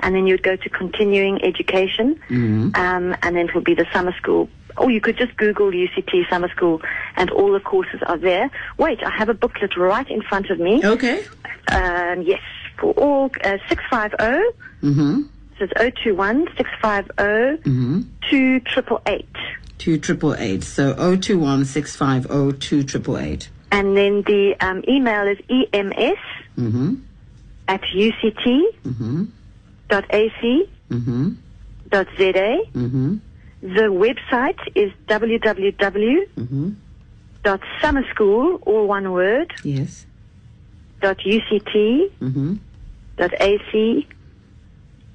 and 0.00 0.14
then 0.14 0.26
you'd 0.26 0.42
go 0.42 0.56
to 0.56 0.68
continuing 0.68 1.42
education, 1.44 2.20
mm-hmm. 2.28 2.74
um, 2.74 3.16
and 3.22 3.36
then 3.36 3.48
it 3.48 3.54
would 3.54 3.64
be 3.64 3.74
the 3.74 3.86
summer 3.92 4.12
school. 4.16 4.48
Or 4.76 4.90
you 4.90 5.00
could 5.00 5.16
just 5.16 5.36
Google 5.36 5.70
UCT 5.70 6.28
summer 6.30 6.48
school, 6.48 6.80
and 7.16 7.30
all 7.30 7.52
the 7.52 7.60
courses 7.60 8.00
are 8.06 8.16
there. 8.16 8.50
Wait, 8.78 9.02
I 9.02 9.10
have 9.10 9.28
a 9.28 9.34
booklet 9.34 9.76
right 9.76 10.08
in 10.08 10.22
front 10.22 10.48
of 10.50 10.58
me. 10.58 10.84
Okay. 10.84 11.24
Um, 11.70 12.22
yes, 12.22 12.40
for 12.78 12.92
all 12.92 13.30
uh, 13.44 13.58
650. 13.68 14.16
Mm-hmm. 14.82 15.22
So 15.58 15.64
it's 15.64 16.00
021 16.00 16.48
650 16.56 17.68
mm-hmm. 17.68 18.00
2888. 18.30 19.26
2888. 19.78 20.64
So 20.64 20.94
021 20.94 21.64
650 21.64 22.58
2888. 22.58 23.50
And 23.72 23.96
then 23.96 24.22
the 24.22 24.56
um, 24.60 24.82
email 24.88 25.26
is 25.28 25.38
ems 25.72 26.18
Mm-hmm. 26.58 26.94
at 27.68 27.82
uct 27.82 28.46
Mm-hmm. 28.84 29.24
dot 29.88 30.04
ac 30.10 30.68
Mm-hmm. 30.90 31.28
dot 31.88 32.06
za. 32.18 32.58
Mm-hmm. 32.74 33.16
The 33.62 33.86
website 34.04 34.58
is 34.74 34.90
www 35.08 36.26
Mm-hmm. 36.36 36.70
dot 37.44 37.60
summer 37.80 38.04
school, 38.12 38.56
all 38.66 38.86
one 38.86 39.12
word, 39.12 39.52
Yes. 39.62 40.06
dot 41.00 41.18
uct 41.18 42.10
Mm-hmm. 42.20 42.54
dot 43.16 43.32
ac 43.40 44.06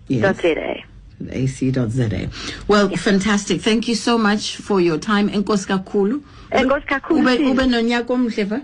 dot 0.09 0.35
Yes. 0.35 0.41
za. 0.41 0.83
AC.za. 1.31 2.29
Well, 2.67 2.89
fantastic. 2.95 3.61
Thank 3.61 3.87
you 3.87 3.95
so 3.95 4.17
much 4.17 4.57
for 4.57 4.81
your 4.81 4.97
time. 4.97 5.29
Enkosi 5.29 5.67
kakhulu. 5.67 6.23
Enkosi 6.51 6.87
kakhulu, 6.87 7.19
Ube 7.19 7.51
ube 7.51 7.65
nonyaka 7.65 8.07
omhle 8.13 8.45
va? 8.47 8.61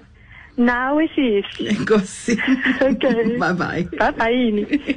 Now 0.57 0.99
it 0.99 1.11
is. 1.17 1.45
Enkosi. 1.59 2.37
Okay. 2.81 3.37
bye 3.37 3.53
bye. 3.53 3.87
Bye 3.97 4.11
bye. 4.11 4.95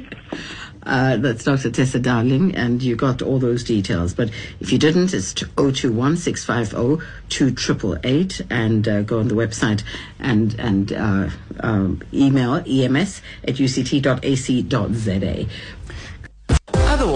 Uh, 0.85 1.17
that's 1.17 1.43
Dr. 1.43 1.71
Tessa 1.71 1.99
Dowling, 1.99 2.55
and 2.55 2.83
you 2.83 2.95
got 2.95 3.23
all 3.23 3.39
those 3.39 3.63
details. 3.63 4.13
But 4.13 4.29
if 4.59 4.71
you 4.71 4.77
didn't, 4.77 5.15
it's 5.15 5.33
021 5.33 6.15
650 6.17 7.03
2888 7.29 8.41
and 8.51 8.87
uh, 8.87 9.01
go 9.01 9.19
on 9.19 9.27
the 9.27 9.33
website 9.33 9.81
and, 10.19 10.53
and 10.59 10.93
uh, 10.93 11.29
um, 11.61 12.03
email 12.13 12.55
ems 12.67 13.21
at 13.47 13.55
uct.ac.za. 13.55 15.47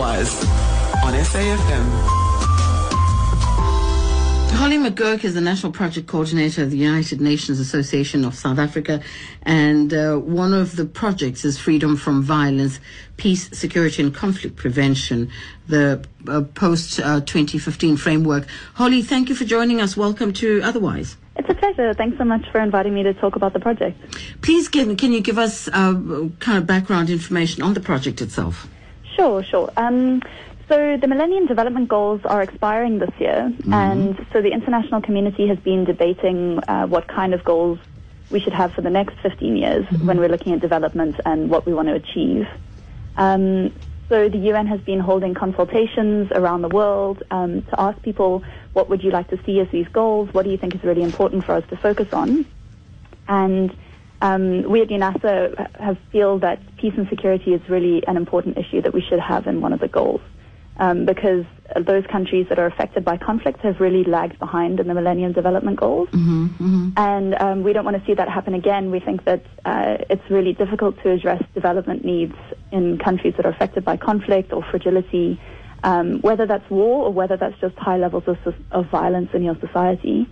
Otherwise, 0.02 0.46
on 1.04 1.14
SAFM. 1.14 1.84
Holly 4.56 4.78
McGurk 4.78 5.26
is 5.26 5.34
the 5.34 5.42
National 5.42 5.74
Project 5.74 6.08
Coordinator 6.08 6.64
of 6.64 6.72
the 6.72 6.78
United 6.78 7.20
Nations 7.20 7.60
Association 7.60 8.24
of 8.24 8.34
South 8.34 8.60
Africa, 8.60 9.02
and 9.44 9.94
uh, 9.94 10.16
one 10.16 10.54
of 10.54 10.78
the 10.78 10.86
projects 10.86 11.44
is 11.44 11.60
Freedom 11.60 11.98
from 11.98 12.22
Violence, 12.24 12.80
Peace, 13.18 13.50
Security 13.52 14.02
and 14.02 14.16
Conflict 14.16 14.56
Prevention, 14.56 15.30
the 15.68 16.02
uh, 16.30 16.44
post 16.56 17.02
uh, 17.02 17.20
2015 17.20 17.98
framework. 17.98 18.48
Holly, 18.76 19.02
thank 19.02 19.28
you 19.28 19.36
for 19.36 19.44
joining 19.44 19.82
us. 19.82 19.98
Welcome 19.98 20.32
to 20.36 20.62
Otherwise. 20.62 21.18
It's 21.36 21.50
a 21.50 21.54
pleasure. 21.54 21.94
Thanks 21.94 22.18
so 22.18 22.24
much 22.24 22.50
for 22.54 22.62
inviting 22.62 22.94
me 22.94 23.04
to 23.04 23.14
talk 23.16 23.36
about 23.36 23.52
the 23.52 23.60
project. 23.60 24.00
Please, 24.42 24.70
can, 24.70 24.96
can 24.96 25.12
you 25.12 25.20
give 25.20 25.38
us 25.38 25.68
uh, 25.68 26.30
kind 26.40 26.58
of 26.58 26.66
background 26.66 27.10
information 27.10 27.64
on 27.64 27.74
the 27.74 27.82
project 27.82 28.22
itself? 28.22 28.70
Sure, 29.20 29.44
sure. 29.44 29.70
Um, 29.76 30.22
so 30.70 30.96
the 30.96 31.06
Millennium 31.06 31.46
Development 31.46 31.90
Goals 31.90 32.22
are 32.24 32.42
expiring 32.42 33.00
this 33.00 33.10
year, 33.20 33.54
and 33.70 34.26
so 34.32 34.42
the 34.42 34.54
international 34.54 35.02
community 35.02 35.46
has 35.50 35.60
been 35.60 35.84
debating 35.84 36.60
uh, 36.70 36.88
what 36.88 37.06
kind 37.10 37.34
of 37.34 37.44
goals 37.44 37.80
we 38.32 38.40
should 38.40 38.54
have 38.54 38.72
for 38.72 38.82
the 38.82 38.90
next 38.90 39.18
15 39.22 39.58
years 39.58 39.86
when 40.04 40.20
we're 40.20 40.30
looking 40.30 40.54
at 40.54 40.62
development 40.62 41.18
and 41.26 41.50
what 41.50 41.66
we 41.66 41.74
want 41.74 41.90
to 41.90 41.96
achieve. 41.96 42.48
Um, 43.18 43.74
so 44.08 44.30
the 44.30 44.38
UN 44.38 44.68
has 44.68 44.80
been 44.80 45.02
holding 45.02 45.34
consultations 45.34 46.32
around 46.32 46.62
the 46.62 46.70
world 46.70 47.22
um, 47.30 47.64
to 47.64 47.82
ask 47.82 48.02
people 48.02 48.42
what 48.72 48.90
would 48.90 49.04
you 49.04 49.12
like 49.12 49.30
to 49.32 49.40
see 49.44 49.60
as 49.60 49.68
these 49.70 49.88
goals, 49.90 50.34
what 50.34 50.46
do 50.46 50.50
you 50.50 50.58
think 50.58 50.76
is 50.76 50.84
really 50.86 51.04
important 51.04 51.44
for 51.44 51.56
us 51.56 51.66
to 51.72 51.76
focus 51.76 52.08
on, 52.14 52.46
and 53.28 53.76
um, 54.22 54.64
we 54.64 54.82
at 54.82 54.90
UNASA 54.90 55.80
have 55.80 55.98
feel 56.12 56.40
that 56.40 56.60
peace 56.78 56.94
and 56.98 57.08
security 57.10 57.54
is 57.54 57.62
really 57.70 58.06
an 58.08 58.18
important 58.18 58.58
issue 58.58 58.82
that 58.82 58.94
we 58.94 59.02
should 59.02 59.20
have 59.20 59.48
in 59.48 59.62
one 59.62 59.74
of 59.74 59.80
the 59.80 59.88
goals. 59.88 60.22
Um, 60.78 61.06
because 61.06 61.44
those 61.76 62.06
countries 62.08 62.48
that 62.48 62.58
are 62.58 62.66
affected 62.66 63.04
by 63.04 63.18
conflict 63.18 63.60
have 63.62 63.82
really 63.82 64.06
lagged 64.06 64.40
behind 64.40 64.80
in 64.80 64.88
the 64.88 64.94
Millennium 64.94 65.34
Development 65.34 65.78
Goals. 65.78 66.08
And 66.96 67.36
um, 67.36 67.64
we 67.64 67.74
don't 67.74 67.84
want 67.84 68.00
to 68.00 68.06
see 68.06 68.14
that 68.14 68.30
happen 68.30 68.54
again. 68.54 68.90
We 68.90 69.02
think 69.02 69.26
that 69.26 69.44
uh, 69.66 69.98
it's 70.10 70.24
really 70.30 70.54
difficult 70.54 70.96
to 71.04 71.12
address 71.12 71.44
development 71.54 72.06
needs 72.06 72.36
in 72.72 72.98
countries 72.98 73.34
that 73.36 73.46
are 73.46 73.52
affected 73.52 73.84
by 73.84 73.98
conflict 73.98 74.54
or 74.54 74.64
fragility, 74.72 75.38
um, 75.84 76.22
whether 76.22 76.46
that's 76.46 76.70
war 76.70 77.08
or 77.08 77.12
whether 77.12 77.36
that's 77.36 77.60
just 77.60 77.76
high 77.78 77.98
levels 77.98 78.24
of, 78.28 78.38
of 78.72 78.86
violence 78.90 79.32
in 79.34 79.44
your 79.44 79.58
society. 79.60 80.30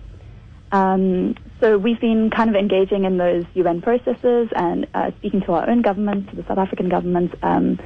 Um, 0.72 1.34
so 1.60 1.78
we've 1.78 2.00
been 2.00 2.30
kind 2.30 2.50
of 2.50 2.56
engaging 2.56 3.04
in 3.04 3.16
those 3.16 3.44
UN 3.54 3.80
processes 3.80 4.48
and 4.54 4.86
uh, 4.94 5.10
speaking 5.18 5.40
to 5.42 5.52
our 5.52 5.68
own 5.68 5.82
government, 5.82 6.30
to 6.30 6.36
the 6.36 6.44
South 6.44 6.58
African 6.58 6.88
government, 6.88 7.34
um, 7.42 7.78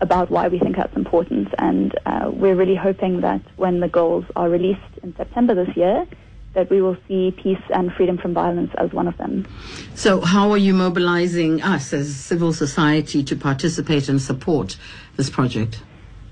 about 0.00 0.30
why 0.30 0.48
we 0.48 0.58
think 0.58 0.76
that's 0.76 0.96
important. 0.96 1.48
And 1.58 1.98
uh, 2.06 2.30
we're 2.32 2.54
really 2.54 2.76
hoping 2.76 3.20
that 3.22 3.42
when 3.56 3.80
the 3.80 3.88
goals 3.88 4.24
are 4.36 4.48
released 4.48 4.80
in 5.02 5.14
September 5.16 5.54
this 5.54 5.76
year, 5.76 6.06
that 6.54 6.70
we 6.70 6.80
will 6.80 6.96
see 7.06 7.30
peace 7.30 7.62
and 7.70 7.92
freedom 7.92 8.16
from 8.18 8.34
violence 8.34 8.72
as 8.78 8.92
one 8.92 9.06
of 9.06 9.16
them. 9.18 9.46
So, 9.94 10.20
how 10.20 10.50
are 10.50 10.58
you 10.58 10.72
mobilizing 10.72 11.62
us 11.62 11.92
as 11.92 12.14
civil 12.16 12.52
society 12.52 13.22
to 13.24 13.36
participate 13.36 14.08
and 14.08 14.20
support 14.20 14.76
this 15.16 15.28
project? 15.28 15.82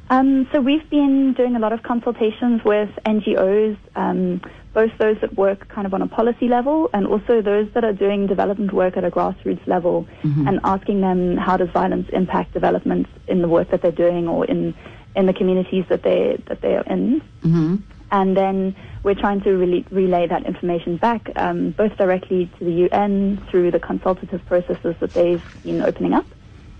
Um, 0.09 0.49
so 0.53 0.61
we've 0.61 0.89
been 0.89 1.33
doing 1.33 1.57
a 1.57 1.59
lot 1.59 1.73
of 1.73 1.83
consultations 1.83 2.63
with 2.65 2.91
NGOs, 3.05 3.77
um, 3.97 4.41
both 4.77 4.93
those 4.99 5.17
that 5.23 5.35
work 5.39 5.67
kind 5.69 5.87
of 5.87 5.95
on 5.95 6.03
a 6.03 6.07
policy 6.07 6.49
level 6.49 6.91
and 6.93 7.07
also 7.07 7.41
those 7.41 7.67
that 7.73 7.83
are 7.83 7.95
doing 7.95 8.27
development 8.27 8.75
work 8.75 8.95
at 8.99 9.05
a 9.05 9.11
grassroots 9.11 9.67
level 9.67 10.07
and 10.47 10.61
asking 10.65 11.01
them 11.01 11.39
how 11.39 11.57
does 11.57 11.71
violence 11.71 12.07
impact 12.13 12.53
development 12.53 13.07
in 13.27 13.41
the 13.41 13.49
work 13.49 13.71
that 13.71 13.81
they're 13.81 14.01
doing 14.07 14.29
or 14.29 14.45
in, 14.45 14.75
in 15.15 15.25
the 15.25 15.33
communities 15.33 15.87
that 15.89 16.03
they, 16.03 16.21
that 16.49 16.61
they 16.61 16.75
are 16.77 16.85
in. 16.97 17.23
hmm 17.41 17.77
And 18.11 18.37
then 18.37 18.77
we're 19.03 19.21
trying 19.25 19.41
to 19.47 19.51
really 19.63 19.83
relay 19.91 20.27
that 20.35 20.45
information 20.45 20.99
back, 20.99 21.23
um, 21.37 21.59
both 21.71 21.97
directly 21.97 22.41
to 22.59 22.65
the 22.69 22.77
UN 22.87 23.43
through 23.49 23.71
the 23.71 23.81
consultative 23.81 24.43
processes 24.45 24.95
that 25.01 25.13
they've 25.15 25.47
been 25.63 25.81
opening 25.91 26.13
up, 26.13 26.27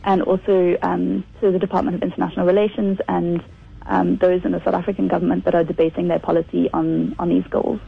and 0.05 0.19
also 0.31 0.77
um, 0.83 1.25
to 1.41 1.51
the 1.51 1.59
Department 1.67 1.95
of 1.97 2.03
International 2.03 2.45
Relations 2.45 2.99
and 3.09 3.43
um, 3.89 4.17
those 4.17 4.45
in 4.45 4.53
the 4.53 4.63
South 4.65 4.75
African 4.75 5.09
government 5.09 5.45
that 5.45 5.55
are 5.55 5.65
debating 5.65 6.09
their 6.09 6.19
policy 6.19 6.69
on, 6.73 7.15
on 7.19 7.29
these 7.29 7.47
goals. 7.49 7.81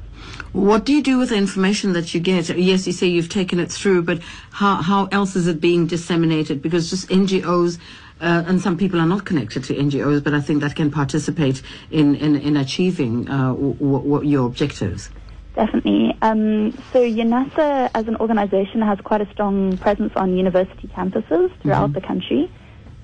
What 0.53 0.85
do 0.85 0.93
you 0.93 1.03
do 1.03 1.19
with 1.19 1.29
the 1.31 1.37
information 1.37 1.93
that 1.93 2.15
you 2.15 2.21
get? 2.21 2.49
Yes, 2.57 2.87
you 2.87 2.93
say 2.93 3.07
you've 3.07 3.29
taken 3.29 3.61
it 3.61 3.71
through, 3.71 4.03
but 4.03 4.21
how, 4.51 4.77
how 4.77 5.07
else 5.13 5.37
is 5.37 5.47
it 5.47 5.61
being 5.61 5.87
disseminated? 5.87 6.63
Because 6.63 6.91
just 6.91 7.09
NGOs, 7.09 7.79
uh, 8.21 8.45
and 8.47 8.61
some 8.61 8.77
people 8.77 9.01
are 9.01 9.07
not 9.07 9.25
connected 9.25 9.65
to 9.65 9.75
NGOs, 9.75 10.25
but 10.25 10.35
I 10.35 10.41
think 10.41 10.61
that 10.63 10.75
can 10.75 10.91
participate 10.91 11.63
in, 11.91 12.15
in, 12.17 12.37
in 12.37 12.57
achieving 12.57 13.29
uh, 13.29 13.53
w- 13.53 13.75
w- 13.75 14.29
your 14.29 14.47
objectives. 14.47 15.11
Definitely. 15.55 16.17
Um, 16.23 16.73
so 16.93 17.03
UNASA 17.03 17.91
as 17.95 18.07
an 18.07 18.17
organization 18.17 18.81
has 18.83 18.99
quite 19.01 19.21
a 19.21 19.31
strong 19.33 19.77
presence 19.79 20.13
on 20.15 20.37
university 20.37 20.89
campuses 20.89 21.51
throughout 21.61 21.91
mm-hmm. 21.91 21.93
the 21.95 22.01
country. 22.01 22.51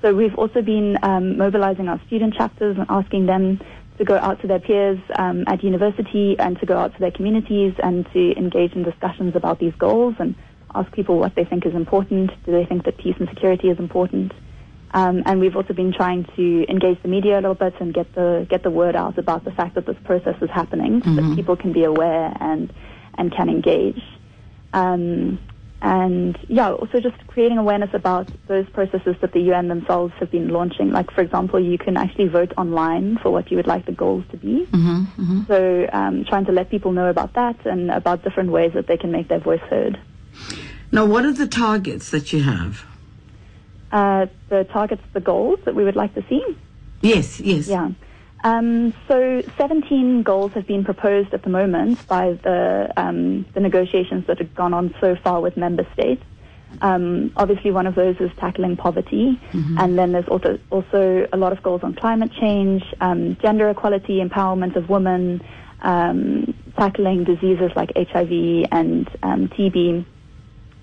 So 0.04 0.14
we've 0.14 0.34
also 0.34 0.60
been 0.60 0.98
um, 1.02 1.38
mobilizing 1.38 1.88
our 1.88 1.98
student 2.06 2.34
chapters 2.34 2.76
and 2.76 2.84
asking 2.90 3.24
them 3.24 3.58
to 3.96 4.04
go 4.04 4.16
out 4.18 4.38
to 4.42 4.46
their 4.46 4.58
peers 4.58 4.98
um, 5.16 5.44
at 5.46 5.64
university 5.64 6.36
and 6.38 6.60
to 6.60 6.66
go 6.66 6.76
out 6.76 6.92
to 6.92 7.00
their 7.00 7.10
communities 7.10 7.72
and 7.82 8.04
to 8.12 8.36
engage 8.36 8.74
in 8.74 8.82
discussions 8.82 9.34
about 9.34 9.60
these 9.60 9.72
goals 9.78 10.14
and 10.18 10.34
ask 10.74 10.92
people 10.92 11.18
what 11.18 11.34
they 11.36 11.44
think 11.46 11.64
is 11.64 11.74
important. 11.74 12.30
Do 12.44 12.52
they 12.52 12.66
think 12.66 12.84
that 12.84 12.98
peace 12.98 13.14
and 13.18 13.30
security 13.30 13.70
is 13.70 13.78
important? 13.78 14.32
Um, 14.92 15.22
and 15.24 15.40
we've 15.40 15.56
also 15.56 15.72
been 15.72 15.94
trying 15.94 16.26
to 16.36 16.66
engage 16.68 17.00
the 17.00 17.08
media 17.08 17.36
a 17.36 17.40
little 17.40 17.54
bit 17.54 17.72
and 17.80 17.94
get 17.94 18.14
the 18.14 18.46
get 18.50 18.62
the 18.62 18.70
word 18.70 18.94
out 18.94 19.16
about 19.16 19.44
the 19.44 19.52
fact 19.52 19.74
that 19.76 19.86
this 19.86 19.96
process 20.04 20.36
is 20.42 20.50
happening, 20.50 21.00
mm-hmm. 21.00 21.16
so 21.16 21.22
that 21.22 21.34
people 21.34 21.56
can 21.56 21.72
be 21.72 21.84
aware 21.84 22.30
and 22.40 22.70
and 23.16 23.32
can 23.32 23.48
engage. 23.48 24.02
Um, 24.74 25.38
and 25.84 26.38
yeah, 26.48 26.72
also 26.72 26.98
just 26.98 27.14
creating 27.26 27.58
awareness 27.58 27.90
about 27.92 28.30
those 28.48 28.66
processes 28.70 29.16
that 29.20 29.32
the 29.32 29.40
UN 29.40 29.68
themselves 29.68 30.14
have 30.18 30.30
been 30.30 30.48
launching. 30.48 30.90
Like, 30.90 31.10
for 31.10 31.20
example, 31.20 31.60
you 31.60 31.76
can 31.76 31.98
actually 31.98 32.28
vote 32.28 32.54
online 32.56 33.18
for 33.18 33.30
what 33.30 33.50
you 33.50 33.58
would 33.58 33.66
like 33.66 33.84
the 33.84 33.92
goals 33.92 34.24
to 34.30 34.38
be. 34.38 34.66
Mm-hmm, 34.72 35.02
mm-hmm. 35.22 35.40
So, 35.46 35.86
um, 35.92 36.24
trying 36.24 36.46
to 36.46 36.52
let 36.52 36.70
people 36.70 36.92
know 36.92 37.10
about 37.10 37.34
that 37.34 37.66
and 37.66 37.90
about 37.90 38.24
different 38.24 38.50
ways 38.50 38.72
that 38.72 38.86
they 38.86 38.96
can 38.96 39.12
make 39.12 39.28
their 39.28 39.40
voice 39.40 39.60
heard. 39.68 40.00
Now, 40.90 41.04
what 41.04 41.26
are 41.26 41.34
the 41.34 41.46
targets 41.46 42.08
that 42.12 42.32
you 42.32 42.42
have? 42.44 42.86
Uh, 43.92 44.26
the 44.48 44.64
targets, 44.64 45.02
the 45.12 45.20
goals 45.20 45.58
that 45.66 45.74
we 45.74 45.84
would 45.84 45.96
like 45.96 46.14
to 46.14 46.24
see. 46.30 46.42
Yes, 47.02 47.40
yes. 47.40 47.68
Yeah. 47.68 47.90
Um, 48.44 48.92
so 49.08 49.42
17 49.56 50.22
goals 50.22 50.52
have 50.52 50.66
been 50.66 50.84
proposed 50.84 51.32
at 51.32 51.42
the 51.42 51.48
moment 51.48 52.06
by 52.06 52.34
the, 52.42 52.92
um, 52.98 53.46
the 53.54 53.60
negotiations 53.60 54.26
that 54.26 54.38
have 54.38 54.54
gone 54.54 54.74
on 54.74 54.94
so 55.00 55.16
far 55.16 55.40
with 55.40 55.56
member 55.56 55.86
states. 55.94 56.22
Um, 56.82 57.32
obviously, 57.36 57.70
one 57.70 57.86
of 57.86 57.94
those 57.94 58.16
is 58.20 58.30
tackling 58.38 58.76
poverty, 58.76 59.40
mm-hmm. 59.52 59.78
and 59.78 59.98
then 59.98 60.12
there's 60.12 60.28
also, 60.28 60.58
also 60.70 61.26
a 61.32 61.36
lot 61.36 61.52
of 61.52 61.62
goals 61.62 61.82
on 61.82 61.94
climate 61.94 62.32
change, 62.32 62.82
um, 63.00 63.36
gender 63.40 63.70
equality, 63.70 64.20
empowerment 64.20 64.76
of 64.76 64.90
women, 64.90 65.40
um, 65.80 66.52
tackling 66.76 67.24
diseases 67.24 67.70
like 67.76 67.92
HIV 67.96 68.66
and 68.72 69.08
um, 69.22 69.48
TB, 69.48 70.04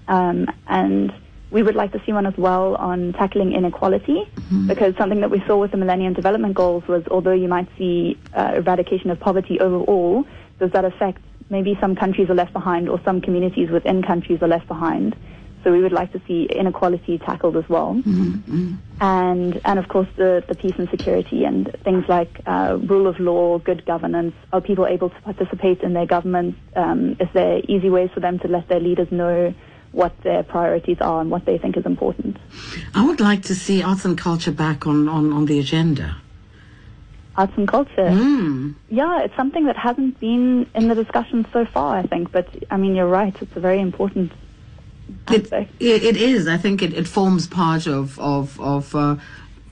and 0.08 1.13
we 1.52 1.64
would 1.64 1.76
like 1.76 1.92
to 1.92 2.02
see 2.06 2.14
one 2.14 2.26
as 2.26 2.38
well 2.38 2.76
on 2.76 3.14
tackling 3.14 3.52
inequality 3.52 4.24
mm-hmm. 4.36 4.68
because 4.68 4.96
something 4.96 5.20
that 5.20 5.30
we 5.30 5.44
saw 5.46 5.58
with 5.58 5.72
the 5.72 5.78
Millennium 5.78 6.14
Development 6.14 6.56
Goals 6.56 6.88
was 6.88 7.04
although 7.12 7.34
you 7.34 7.50
might 7.50 7.68
see 7.78 8.18
uh, 8.34 8.54
eradication 8.56 9.10
of 9.12 9.20
poverty 9.20 9.60
overall, 9.60 10.26
does 10.60 10.72
that 10.72 10.86
affect 10.86 11.22
maybe 11.50 11.78
some 11.82 11.96
countries 11.96 12.30
are 12.30 12.36
left 12.36 12.54
behind 12.54 12.90
or 12.90 13.00
some 13.04 13.20
communities 13.22 13.70
within 13.70 14.02
countries 14.02 14.42
are 14.42 14.48
left 14.48 14.68
behind. 14.68 15.16
So 15.64 15.72
we 15.72 15.82
would 15.82 15.92
like 15.92 16.12
to 16.14 16.22
see 16.28 16.46
inequality 16.46 17.20
tackled 17.20 17.56
as 17.56 17.68
well. 17.70 17.94
Mm-hmm. 17.94 18.76
And, 19.00 19.62
and 19.64 19.78
of 19.78 19.90
course 19.90 20.08
the, 20.16 20.44
the 20.48 20.56
peace 20.56 20.74
and 20.80 20.90
security 20.90 21.44
and 21.44 21.76
things 21.84 22.06
like 22.08 22.42
uh, 22.48 22.80
rule 22.84 23.06
of 23.06 23.20
law, 23.20 23.60
good 23.60 23.86
governance. 23.86 24.34
Are 24.54 24.62
people 24.62 24.88
able 24.88 25.10
to 25.10 25.22
participate 25.22 25.82
in 25.82 25.94
their 25.94 26.08
governments? 26.08 26.58
Um, 26.76 27.18
is 27.20 27.28
there 27.34 27.62
easy 27.68 27.90
ways 27.90 28.10
for 28.14 28.22
them 28.22 28.40
to 28.40 28.48
let 28.48 28.70
their 28.70 28.80
leaders 28.80 29.12
know 29.12 29.54
what 29.92 30.20
their 30.22 30.44
priorities 30.44 30.98
are 31.02 31.22
and 31.22 31.30
what 31.30 31.46
they 31.46 31.58
think 31.58 31.76
is 31.78 31.86
important. 31.86 32.38
I 32.96 33.06
would 33.06 33.20
like 33.20 33.44
to 33.44 33.56
see 33.56 33.84
arts 33.84 34.06
and 34.06 34.18
culture 34.18 34.52
back 34.52 34.88
on, 34.88 35.10
on, 35.10 35.34
on 35.34 35.46
the 35.46 35.60
agenda. 35.60 36.18
Arts 37.36 37.54
and 37.58 37.68
culture. 37.68 38.10
Mm. 38.10 38.76
Yeah, 38.90 39.22
it's 39.22 39.36
something 39.36 39.66
that 39.66 39.78
hasn't 39.78 40.20
been 40.20 40.70
in 40.76 40.88
the 40.88 40.96
discussion 40.96 41.46
so 41.54 41.66
far, 41.66 41.98
I 41.98 42.04
think. 42.04 42.32
But 42.32 42.48
I 42.70 42.78
mean, 42.78 42.96
you're 42.96 43.08
right. 43.08 43.36
It's 43.42 43.56
a 43.56 43.60
very 43.60 43.80
important 43.80 44.32
aspect. 45.28 45.72
It, 45.80 46.04
it 46.04 46.18
is. 46.18 46.48
I 46.48 46.58
think 46.58 46.82
it, 46.82 46.94
it 46.94 47.08
forms 47.08 47.48
part 47.48 47.88
of 47.88 48.20
of 48.20 48.60
of 48.60 48.94
uh, 48.96 49.16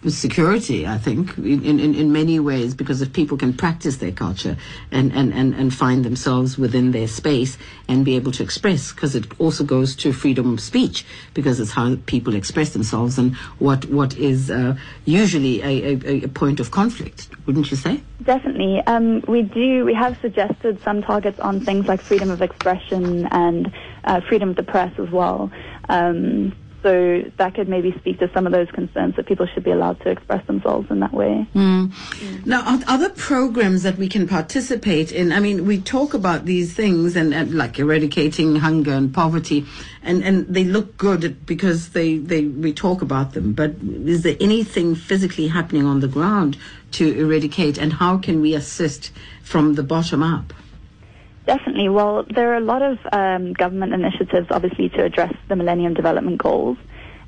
security, 0.08 0.88
I 0.88 0.98
think, 0.98 1.38
in, 1.38 1.66
in, 1.66 1.94
in 1.94 2.14
many 2.14 2.40
ways, 2.40 2.74
because 2.74 3.02
if 3.02 3.12
people 3.12 3.38
can 3.38 3.54
practice 3.54 3.98
their 3.98 4.14
culture 4.14 4.56
and, 4.92 5.12
and, 5.12 5.34
and, 5.34 5.54
and 5.54 5.74
find 5.74 6.06
themselves 6.06 6.58
within 6.58 6.92
their 6.92 7.08
space 7.08 7.58
and 7.88 8.06
be 8.06 8.16
able 8.16 8.32
to 8.34 8.44
express, 8.44 8.94
because 8.94 9.14
it 9.16 9.26
also 9.40 9.64
goes 9.64 9.96
to 9.98 10.14
freedom 10.14 10.54
of 10.54 10.62
speech, 10.62 11.06
because 11.34 11.60
it's 11.60 11.72
how 11.72 11.98
people 12.06 12.36
express 12.36 12.70
themselves 12.70 13.18
and 13.18 13.36
what, 13.60 13.86
what 13.86 14.16
is 14.16 14.50
uh, 14.50 14.78
usually 15.04 15.62
a, 15.62 15.96
a, 15.96 16.24
a, 16.24 16.28
point 16.30 16.62
of 16.62 16.72
conflict, 16.72 17.28
wouldn't 17.46 17.70
you 17.70 17.76
say? 17.76 18.02
Definitely. 18.24 18.82
Um, 18.88 19.22
we 19.28 19.42
do, 19.42 19.84
we 19.84 19.94
have 19.96 20.18
suggested 20.22 20.82
some 20.82 21.02
targets 21.02 21.40
on 21.40 21.60
things 21.60 21.88
like 21.88 22.00
freedom 22.00 22.30
of 22.30 22.42
expression 22.42 23.28
and 23.32 23.74
uh, 24.06 24.22
freedom 24.22 24.52
of 24.52 24.56
the 24.56 24.64
press 24.64 24.98
as 24.98 25.10
well. 25.10 25.52
Um, 25.90 26.54
so 26.82 27.24
that 27.38 27.56
could 27.56 27.68
maybe 27.68 27.94
speak 28.00 28.20
to 28.20 28.30
some 28.34 28.46
of 28.46 28.54
those 28.54 28.70
concerns 28.72 29.16
that 29.18 29.26
people 29.26 29.46
should 29.54 29.64
be 29.64 29.72
allowed 29.72 30.00
to 30.02 30.10
express 30.10 30.46
themselves 30.48 30.90
in 30.90 31.00
that 31.02 31.14
way. 31.14 31.48
Mm. 31.54 31.88
Mm. 31.88 32.46
Now, 32.46 32.62
are 32.62 32.80
other 32.88 33.10
programs 33.10 33.84
that 33.84 33.98
we 33.98 34.08
can 34.08 34.28
participate 34.28 35.12
in? 35.12 35.32
I 35.32 35.40
mean, 35.40 35.66
we 35.66 35.82
talk 35.82 36.14
about 36.14 36.46
these 36.46 36.74
things 36.74 37.16
and, 37.16 37.34
and 37.34 37.54
like 37.54 37.80
eradicating 37.80 38.56
hunger 38.58 38.94
and 38.94 39.14
poverty, 39.14 39.66
and, 40.04 40.24
and 40.24 40.48
they 40.48 40.64
look 40.64 40.98
good 40.98 41.46
because 41.46 41.90
they, 41.90 42.18
they 42.18 42.46
we 42.46 42.74
talk 42.74 43.02
about 43.02 43.34
them. 43.34 43.54
But 43.54 43.76
is 43.82 44.24
there 44.24 44.38
anything 44.40 44.96
physically 44.96 45.48
happening 45.48 45.86
on 45.86 46.00
the 46.00 46.08
ground 46.08 46.58
to 46.92 47.20
eradicate, 47.20 47.78
and 47.78 47.94
how 47.94 48.18
can 48.18 48.42
we 48.42 48.54
assist 48.56 49.12
from 49.44 49.76
the 49.76 49.84
bottom 49.84 50.24
up? 50.24 50.54
Definitely. 51.50 51.90
Well, 51.90 52.28
there 52.30 52.54
are 52.54 52.58
a 52.58 52.60
lot 52.60 52.84
of 52.84 53.00
um, 53.12 53.54
government 53.54 53.92
initiatives, 53.92 54.50
obviously, 54.52 54.90
to 54.90 55.04
address 55.04 55.34
the 55.48 55.56
Millennium 55.56 55.96
Development 55.96 56.38
Goals. 56.38 56.78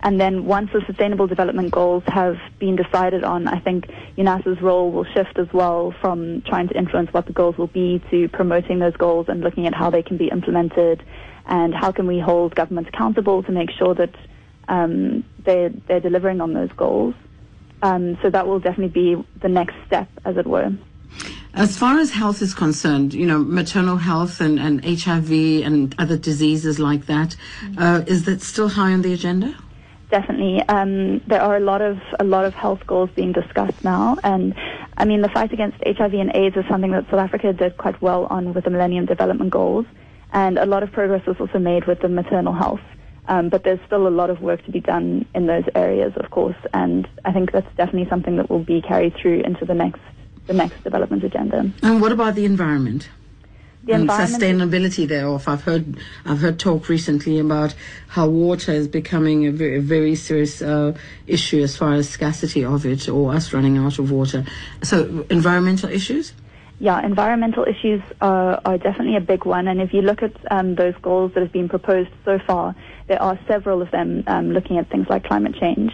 And 0.01 0.21
then 0.21 0.45
once 0.45 0.69
the 0.71 0.81
Sustainable 0.85 1.25
Development 1.25 1.71
Goals 1.71 2.03
have 2.05 2.37
been 2.59 2.75
decided 2.75 3.23
on, 3.23 3.47
I 3.47 3.59
think 3.59 3.87
UNASA's 4.19 4.61
role 4.61 4.91
will 4.91 5.05
shift 5.05 5.39
as 5.39 5.51
well 5.51 5.95
from 6.01 6.43
trying 6.43 6.67
to 6.67 6.77
influence 6.77 7.11
what 7.11 7.25
the 7.25 7.33
goals 7.33 7.57
will 7.57 7.65
be 7.65 7.99
to 8.11 8.29
promoting 8.29 8.77
those 8.77 8.95
goals 8.95 9.25
and 9.27 9.41
looking 9.41 9.65
at 9.65 9.73
how 9.73 9.89
they 9.89 10.03
can 10.03 10.17
be 10.17 10.27
implemented 10.27 11.03
and 11.47 11.73
how 11.73 11.91
can 11.91 12.05
we 12.05 12.19
hold 12.19 12.53
governments 12.53 12.91
accountable 12.93 13.41
to 13.41 13.51
make 13.51 13.71
sure 13.71 13.95
that 13.95 14.13
um, 14.67 15.25
they're, 15.43 15.71
they're 15.87 15.99
delivering 15.99 16.41
on 16.41 16.53
those 16.53 16.71
goals. 16.73 17.15
Um, 17.81 18.19
so 18.21 18.29
that 18.29 18.45
will 18.45 18.59
definitely 18.59 19.15
be 19.15 19.25
the 19.41 19.49
next 19.49 19.73
step, 19.87 20.09
as 20.23 20.37
it 20.37 20.45
were. 20.45 20.71
As 21.53 21.77
far 21.77 21.99
as 21.99 22.11
health 22.11 22.41
is 22.41 22.53
concerned, 22.53 23.13
you 23.13 23.25
know, 23.25 23.39
maternal 23.39 23.97
health 23.97 24.39
and, 24.39 24.57
and 24.57 24.83
HIV 24.85 25.31
and 25.65 25.93
other 25.99 26.17
diseases 26.17 26.79
like 26.79 27.07
that, 27.07 27.35
uh, 27.77 28.03
is 28.07 28.23
that 28.23 28.41
still 28.41 28.69
high 28.69 28.93
on 28.93 29.01
the 29.01 29.13
agenda? 29.13 29.53
Definitely. 30.09 30.61
Um, 30.69 31.19
there 31.27 31.41
are 31.41 31.57
a 31.57 31.59
lot 31.59 31.81
of 31.81 31.97
a 32.19 32.23
lot 32.23 32.45
of 32.45 32.53
health 32.53 32.85
goals 32.85 33.09
being 33.15 33.31
discussed 33.31 33.83
now, 33.83 34.17
and 34.23 34.53
I 34.97 35.05
mean 35.05 35.21
the 35.21 35.29
fight 35.29 35.53
against 35.53 35.77
HIV 35.85 36.13
and 36.13 36.35
AIDS 36.35 36.57
is 36.57 36.65
something 36.69 36.91
that 36.91 37.05
South 37.05 37.19
Africa 37.19 37.53
did 37.53 37.77
quite 37.77 38.01
well 38.01 38.27
on 38.29 38.53
with 38.53 38.65
the 38.65 38.69
Millennium 38.69 39.05
Development 39.05 39.49
Goals, 39.49 39.85
and 40.33 40.57
a 40.57 40.65
lot 40.65 40.83
of 40.83 40.91
progress 40.91 41.25
was 41.25 41.37
also 41.39 41.59
made 41.59 41.85
with 41.85 41.99
the 42.01 42.09
maternal 42.09 42.53
health. 42.53 42.81
Um, 43.27 43.47
but 43.47 43.63
there's 43.63 43.79
still 43.85 44.07
a 44.07 44.09
lot 44.09 44.29
of 44.29 44.41
work 44.41 44.65
to 44.65 44.71
be 44.71 44.81
done 44.81 45.25
in 45.33 45.47
those 45.47 45.63
areas, 45.75 46.11
of 46.17 46.29
course, 46.29 46.57
and 46.73 47.07
I 47.23 47.31
think 47.31 47.51
that's 47.53 47.73
definitely 47.77 48.09
something 48.09 48.35
that 48.37 48.49
will 48.49 48.63
be 48.63 48.81
carried 48.81 49.15
through 49.15 49.41
into 49.41 49.63
the 49.63 49.75
next 49.75 50.01
the 50.51 50.57
next 50.57 50.83
development 50.83 51.23
agenda. 51.23 51.71
And 51.81 52.01
what 52.01 52.11
about 52.11 52.35
the 52.35 52.45
environment? 52.45 53.09
The 53.83 53.93
and 53.93 54.09
sustainability 54.09 55.07
thereof. 55.07 55.47
I've 55.47 55.63
heard 55.63 55.97
I've 56.25 56.39
heard 56.39 56.59
talk 56.59 56.87
recently 56.87 57.39
about 57.39 57.73
how 58.09 58.27
water 58.27 58.71
is 58.71 58.87
becoming 58.87 59.47
a 59.47 59.51
very, 59.51 59.79
very 59.79 60.15
serious 60.15 60.61
uh, 60.61 60.95
issue 61.25 61.63
as 61.63 61.75
far 61.75 61.93
as 61.93 62.07
scarcity 62.07 62.63
of 62.63 62.85
it 62.85 63.09
or 63.09 63.33
us 63.33 63.53
running 63.53 63.77
out 63.77 63.97
of 63.97 64.11
water. 64.11 64.45
So 64.83 65.25
environmental 65.29 65.89
issues. 65.89 66.33
Yeah, 66.79 67.03
environmental 67.05 67.63
issues 67.63 68.01
are, 68.21 68.59
are 68.65 68.77
definitely 68.77 69.15
a 69.15 69.21
big 69.21 69.45
one. 69.45 69.67
And 69.67 69.81
if 69.81 69.93
you 69.93 70.01
look 70.01 70.21
at 70.23 70.33
um, 70.51 70.75
those 70.75 70.95
goals 71.01 71.31
that 71.33 71.41
have 71.41 71.51
been 71.51 71.69
proposed 71.69 72.09
so 72.25 72.39
far, 72.39 72.75
there 73.07 73.21
are 73.21 73.39
several 73.47 73.81
of 73.81 73.91
them 73.91 74.23
um, 74.27 74.51
looking 74.51 74.77
at 74.79 74.89
things 74.89 75.07
like 75.07 75.23
climate 75.23 75.55
change. 75.59 75.91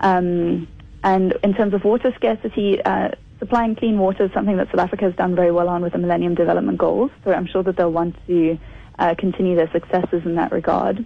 Um, 0.00 0.66
and 1.04 1.32
in 1.42 1.54
terms 1.54 1.74
of 1.74 1.84
water 1.84 2.12
scarcity, 2.16 2.82
uh, 2.82 3.10
supplying 3.44 3.76
clean 3.76 3.98
water 3.98 4.24
is 4.24 4.32
something 4.32 4.56
that 4.56 4.68
South 4.68 4.80
Africa 4.80 5.04
has 5.04 5.14
done 5.16 5.34
very 5.34 5.52
well 5.52 5.68
on 5.68 5.82
with 5.82 5.92
the 5.92 5.98
Millennium 5.98 6.34
Development 6.34 6.78
Goals. 6.78 7.10
So 7.24 7.32
I'm 7.32 7.46
sure 7.46 7.62
that 7.62 7.76
they'll 7.76 7.92
want 7.92 8.16
to 8.26 8.58
uh, 8.98 9.14
continue 9.18 9.54
their 9.54 9.70
successes 9.70 10.22
in 10.24 10.36
that 10.36 10.50
regard. 10.50 11.04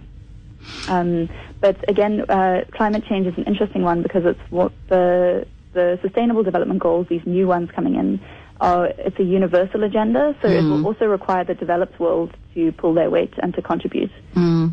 Um, 0.87 1.27
but 1.59 1.77
again, 1.89 2.21
uh, 2.29 2.63
climate 2.71 3.03
change 3.09 3.27
is 3.27 3.37
an 3.37 3.43
interesting 3.43 3.81
one 3.81 4.03
because 4.03 4.23
it's 4.25 4.39
what 4.49 4.71
the 4.87 5.45
the 5.73 5.99
Sustainable 6.01 6.43
Development 6.43 6.79
Goals, 6.79 7.07
these 7.09 7.25
new 7.25 7.45
ones 7.45 7.69
coming 7.71 7.95
in, 7.95 8.19
are 8.59 8.87
it's 8.87 9.19
a 9.19 9.23
universal 9.23 9.83
agenda. 9.83 10.35
So 10.41 10.47
it 10.47 10.63
will 10.63 10.85
also 10.87 11.05
require 11.05 11.43
the 11.43 11.55
developed 11.55 11.99
world 11.99 12.35
to 12.53 12.71
pull 12.71 12.93
their 12.93 13.09
weight 13.09 13.33
and 13.43 13.53
to 13.53 13.61
contribute. 13.61 14.11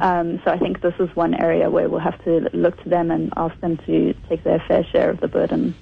Um, 0.01 0.41
so 0.45 0.53
I 0.53 0.59
think 0.59 0.83
this 0.83 0.95
is 1.01 1.09
one 1.17 1.35
area 1.35 1.69
where 1.69 1.89
we'll 1.89 2.01
have 2.01 2.23
to 2.25 2.49
look 2.53 2.81
to 2.85 2.89
them 2.89 3.11
and 3.11 3.33
ask 3.37 3.59
them 3.61 3.77
to 3.87 4.15
take 4.29 4.45
their 4.45 4.63
fair 4.69 4.85
share 4.85 5.11
of 5.11 5.21
the 5.21 5.29
burden. 5.29 5.75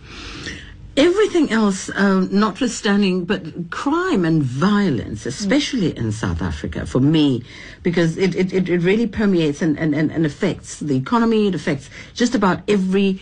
Everything 0.96 1.50
else, 1.50 1.90
um, 1.94 2.28
notwithstanding, 2.30 3.24
but 3.24 3.70
crime 3.70 4.24
and 4.24 4.42
violence, 4.42 5.26
especially 5.26 5.96
in 5.96 6.12
South 6.12 6.40
Africa, 6.40 6.86
for 6.86 7.00
me, 7.00 7.42
because 7.82 8.16
it, 8.16 8.36
it, 8.36 8.52
it 8.68 8.78
really 8.78 9.08
permeates 9.08 9.60
and, 9.60 9.76
and, 9.76 9.94
and, 9.94 10.24
affects 10.24 10.78
the 10.78 10.96
economy, 10.96 11.48
it 11.48 11.54
affects 11.54 11.90
just 12.14 12.36
about 12.36 12.60
every 12.68 13.20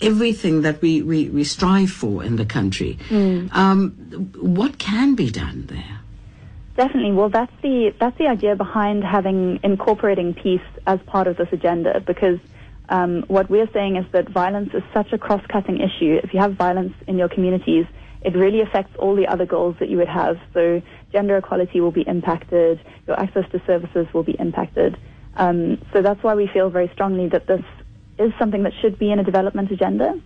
everything 0.00 0.62
that 0.62 0.80
we, 0.80 1.02
we, 1.02 1.28
we 1.28 1.44
strive 1.44 1.90
for 1.90 2.24
in 2.24 2.36
the 2.36 2.44
country. 2.44 2.98
Um, 3.10 3.90
what 4.40 4.78
can 4.78 5.14
be 5.14 5.30
done 5.30 5.66
there? 5.66 6.00
Definitely. 6.76 7.12
Well, 7.12 7.28
that's 7.28 7.52
the 7.62 7.92
that's 7.98 8.16
the 8.16 8.26
idea 8.26 8.56
behind 8.56 9.04
having 9.04 9.60
incorporating 9.62 10.32
peace 10.32 10.62
as 10.86 10.98
part 11.00 11.26
of 11.26 11.36
this 11.36 11.48
agenda. 11.52 12.00
Because 12.00 12.38
um, 12.90 13.22
what 13.28 13.48
we're 13.48 13.70
saying 13.72 13.96
is 13.96 14.04
that 14.12 14.28
violence 14.28 14.70
is 14.74 14.82
such 14.92 15.12
a 15.12 15.18
cross-cutting 15.18 15.80
issue. 15.80 16.20
If 16.22 16.34
you 16.34 16.40
have 16.40 16.54
violence 16.54 16.92
in 17.06 17.16
your 17.16 17.28
communities, 17.28 17.86
it 18.22 18.34
really 18.34 18.60
affects 18.60 18.94
all 18.98 19.14
the 19.14 19.26
other 19.26 19.46
goals 19.46 19.76
that 19.78 19.88
you 19.88 19.96
would 19.96 20.08
have. 20.08 20.38
So 20.52 20.82
gender 21.12 21.36
equality 21.36 21.80
will 21.80 21.92
be 21.92 22.02
impacted. 22.02 22.80
Your 23.06 23.18
access 23.18 23.50
to 23.52 23.62
services 23.66 24.06
will 24.12 24.24
be 24.24 24.36
impacted. 24.38 24.98
Um, 25.36 25.80
so 25.92 26.02
that's 26.02 26.22
why 26.22 26.34
we 26.34 26.48
feel 26.48 26.68
very 26.68 26.90
strongly 26.92 27.28
that 27.28 27.46
this 27.46 27.62
is 28.18 28.32
something 28.38 28.64
that 28.64 28.72
should 28.80 28.98
be 28.98 29.10
in 29.10 29.20
a 29.20 29.24
development 29.24 29.70
agenda. 29.70 30.20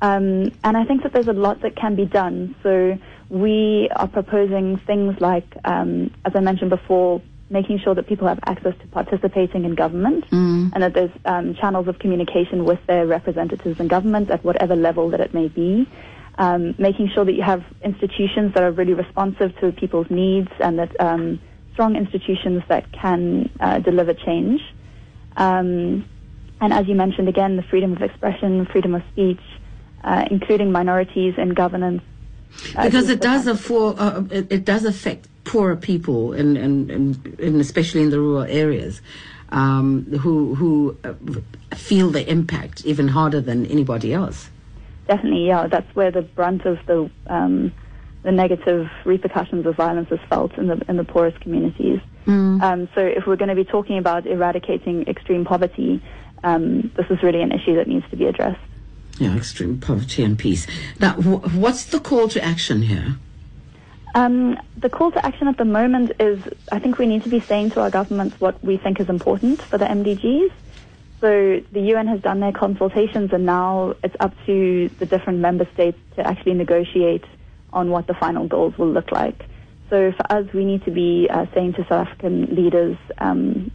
Um, 0.00 0.52
and 0.62 0.76
I 0.76 0.84
think 0.84 1.02
that 1.02 1.12
there's 1.12 1.28
a 1.28 1.32
lot 1.32 1.62
that 1.62 1.74
can 1.74 1.96
be 1.96 2.06
done. 2.06 2.54
So 2.62 2.96
we 3.28 3.90
are 3.94 4.06
proposing 4.06 4.78
things 4.78 5.20
like, 5.20 5.52
um, 5.64 6.14
as 6.24 6.32
I 6.36 6.40
mentioned 6.40 6.70
before, 6.70 7.20
making 7.50 7.78
sure 7.78 7.94
that 7.94 8.06
people 8.06 8.28
have 8.28 8.38
access 8.46 8.74
to 8.80 8.86
participating 8.88 9.64
in 9.64 9.74
government 9.74 10.24
and 10.74 10.82
that 10.82 10.92
there's 10.94 11.10
um, 11.24 11.54
channels 11.54 11.88
of 11.88 11.98
communication 11.98 12.64
with 12.64 12.78
their 12.86 13.06
representatives 13.06 13.80
in 13.80 13.88
government 13.88 14.30
at 14.30 14.44
whatever 14.44 14.76
level 14.76 15.08
that 15.10 15.20
it 15.20 15.32
may 15.32 15.48
be. 15.48 15.88
Um, 16.36 16.76
making 16.78 17.08
sure 17.08 17.24
that 17.24 17.32
you 17.32 17.42
have 17.42 17.64
institutions 17.82 18.54
that 18.54 18.62
are 18.62 18.70
really 18.70 18.94
responsive 18.94 19.58
to 19.58 19.72
people's 19.72 20.08
needs 20.08 20.50
and 20.60 20.78
that 20.78 20.94
um, 21.00 21.40
strong 21.72 21.96
institutions 21.96 22.62
that 22.68 22.92
can 22.92 23.50
uh, 23.58 23.80
deliver 23.80 24.14
change. 24.14 24.60
Um, 25.36 26.08
and 26.60 26.72
as 26.72 26.86
you 26.86 26.94
mentioned 26.94 27.28
again, 27.28 27.56
the 27.56 27.62
freedom 27.62 27.92
of 27.92 28.02
expression, 28.02 28.66
freedom 28.66 28.94
of 28.94 29.02
speech, 29.12 29.40
uh, 30.04 30.26
including 30.30 30.70
minorities 30.70 31.34
in 31.38 31.50
governance. 31.50 32.02
uh, 32.76 32.84
because 32.84 33.08
it 33.08 33.20
does 33.20 33.46
afford, 33.46 33.98
uh, 33.98 34.22
it, 34.30 34.50
it 34.50 34.64
does 34.64 34.84
affect 34.84 35.28
poorer 35.48 35.76
people 35.76 36.32
and, 36.34 36.56
and, 36.56 36.90
and, 36.90 37.40
and 37.40 37.60
especially 37.60 38.02
in 38.02 38.10
the 38.10 38.20
rural 38.20 38.42
areas 38.42 39.00
um, 39.48 40.04
who 40.20 40.54
who 40.54 40.96
uh, 41.04 41.14
feel 41.74 42.10
the 42.10 42.30
impact 42.30 42.84
even 42.84 43.08
harder 43.08 43.40
than 43.40 43.66
anybody 43.66 44.12
else. 44.12 44.50
Definitely, 45.08 45.46
yeah. 45.46 45.66
That's 45.66 45.88
where 45.96 46.10
the 46.10 46.22
brunt 46.22 46.66
of 46.66 46.78
the 46.86 47.10
um, 47.26 47.72
the 48.22 48.32
negative 48.32 48.90
repercussions 49.06 49.64
of 49.64 49.74
violence 49.74 50.12
is 50.12 50.20
felt 50.28 50.52
in 50.58 50.66
the 50.66 50.84
in 50.88 50.96
the 50.96 51.04
poorest 51.04 51.40
communities. 51.40 52.00
Um, 52.60 52.90
so, 52.94 53.00
if 53.00 53.26
we're 53.26 53.36
going 53.36 53.48
to 53.48 53.54
be 53.54 53.64
talking 53.64 53.96
about 53.96 54.26
eradicating 54.26 55.08
extreme 55.08 55.46
poverty, 55.46 56.02
um, 56.44 56.92
this 56.94 57.06
is 57.08 57.22
really 57.22 57.40
an 57.40 57.52
issue 57.52 57.76
that 57.76 57.88
needs 57.88 58.04
to 58.10 58.16
be 58.16 58.26
addressed. 58.26 58.60
Yeah, 59.18 59.34
extreme 59.34 59.80
poverty 59.80 60.22
and 60.24 60.38
peace. 60.38 60.66
Now, 61.00 61.14
wh- 61.14 61.56
what's 61.56 61.86
the 61.86 62.00
call 62.00 62.28
to 62.28 62.44
action 62.44 62.82
here? 62.82 63.16
Um, 64.18 64.58
the 64.76 64.90
call 64.90 65.12
to 65.12 65.24
action 65.24 65.46
at 65.46 65.58
the 65.58 65.64
moment 65.64 66.10
is 66.18 66.42
I 66.72 66.80
think 66.80 66.98
we 66.98 67.06
need 67.06 67.22
to 67.22 67.28
be 67.28 67.38
saying 67.38 67.70
to 67.70 67.80
our 67.82 67.88
governments 67.88 68.40
what 68.40 68.62
we 68.64 68.76
think 68.76 68.98
is 68.98 69.08
important 69.08 69.62
for 69.62 69.78
the 69.78 69.84
MDGs. 69.84 70.50
So 71.20 71.60
the 71.70 71.80
UN 71.92 72.08
has 72.08 72.20
done 72.20 72.40
their 72.40 72.50
consultations 72.50 73.32
and 73.32 73.46
now 73.46 73.94
it's 74.02 74.16
up 74.18 74.34
to 74.46 74.90
the 74.98 75.06
different 75.06 75.38
member 75.38 75.68
states 75.72 75.98
to 76.16 76.26
actually 76.26 76.54
negotiate 76.54 77.26
on 77.72 77.90
what 77.90 78.08
the 78.08 78.14
final 78.14 78.48
goals 78.48 78.76
will 78.76 78.90
look 78.90 79.12
like. 79.12 79.44
So 79.88 80.10
for 80.10 80.32
us, 80.32 80.52
we 80.52 80.64
need 80.64 80.84
to 80.86 80.90
be 80.90 81.28
uh, 81.30 81.46
saying 81.54 81.74
to 81.74 81.82
South 81.84 82.08
African 82.08 82.56
leaders, 82.56 82.96
um, 83.18 83.70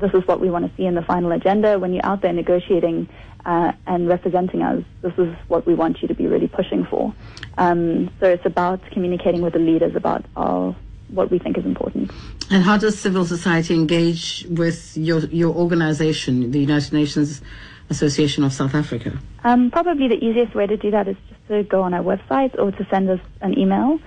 this 0.00 0.12
is 0.14 0.26
what 0.26 0.40
we 0.40 0.50
want 0.50 0.68
to 0.68 0.76
see 0.76 0.86
in 0.86 0.94
the 0.94 1.02
final 1.02 1.32
agenda. 1.32 1.78
When 1.78 1.92
you're 1.92 2.06
out 2.06 2.22
there 2.22 2.32
negotiating 2.32 3.08
uh, 3.44 3.72
and 3.86 4.08
representing 4.08 4.62
us, 4.62 4.84
this 5.02 5.12
is 5.18 5.34
what 5.48 5.66
we 5.66 5.74
want 5.74 6.02
you 6.02 6.08
to 6.08 6.14
be 6.14 6.26
really 6.26 6.48
pushing 6.48 6.84
for. 6.84 7.14
Um, 7.56 8.10
so 8.20 8.26
it's 8.26 8.46
about 8.46 8.80
communicating 8.90 9.42
with 9.42 9.54
the 9.54 9.58
leaders 9.58 9.96
about 9.96 10.24
our, 10.36 10.74
what 11.08 11.30
we 11.30 11.38
think 11.38 11.58
is 11.58 11.64
important. 11.64 12.10
And 12.50 12.62
how 12.62 12.78
does 12.78 12.98
civil 12.98 13.24
society 13.24 13.74
engage 13.74 14.46
with 14.48 14.96
your 14.96 15.20
your 15.26 15.54
organization, 15.54 16.50
the 16.50 16.60
United 16.60 16.92
Nations 16.92 17.42
Association 17.90 18.44
of 18.44 18.52
South 18.52 18.74
Africa? 18.74 19.18
Um, 19.44 19.70
probably 19.70 20.08
the 20.08 20.22
easiest 20.24 20.54
way 20.54 20.66
to 20.66 20.76
do 20.76 20.90
that 20.90 21.08
is 21.08 21.16
just 21.28 21.48
to 21.48 21.62
go 21.64 21.82
on 21.82 21.92
our 21.92 22.02
website 22.02 22.58
or 22.58 22.70
to 22.70 22.86
send 22.90 23.10
us 23.10 23.20
an 23.40 23.58
email 23.58 23.98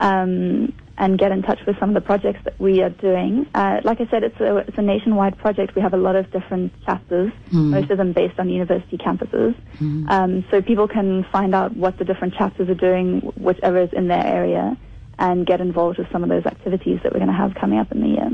um, 0.00 0.72
and 0.98 1.16
get 1.16 1.30
in 1.30 1.42
touch 1.42 1.60
with 1.64 1.78
some 1.78 1.90
of 1.90 1.94
the 1.94 2.00
projects 2.00 2.40
that 2.44 2.58
we 2.60 2.82
are 2.82 2.90
doing. 2.90 3.46
Uh, 3.54 3.80
like 3.84 4.00
I 4.00 4.06
said, 4.10 4.24
it's 4.24 4.38
a, 4.40 4.56
it's 4.58 4.76
a 4.76 4.82
nationwide 4.82 5.38
project. 5.38 5.74
We 5.76 5.80
have 5.82 5.94
a 5.94 5.96
lot 5.96 6.16
of 6.16 6.30
different 6.32 6.72
chapters, 6.84 7.32
most 7.52 7.90
of 7.90 7.98
them 7.98 8.12
based 8.12 8.38
on 8.38 8.48
university 8.50 8.98
campuses. 8.98 9.54
Um, 10.10 10.44
so 10.50 10.60
people 10.60 10.88
can 10.88 11.24
find 11.32 11.54
out 11.54 11.76
what 11.76 11.98
the 11.98 12.04
different 12.04 12.34
chapters 12.34 12.68
are 12.68 12.74
doing, 12.74 13.20
whichever 13.36 13.78
is 13.78 13.92
in 13.92 14.08
their 14.08 14.26
area, 14.26 14.76
and 15.18 15.46
get 15.46 15.60
involved 15.60 15.98
with 15.98 16.10
some 16.10 16.24
of 16.24 16.28
those 16.28 16.46
activities 16.46 16.98
that 17.02 17.12
we're 17.12 17.20
going 17.20 17.30
to 17.30 17.36
have 17.36 17.54
coming 17.54 17.78
up 17.78 17.92
in 17.92 18.00
the 18.00 18.08
year. 18.08 18.30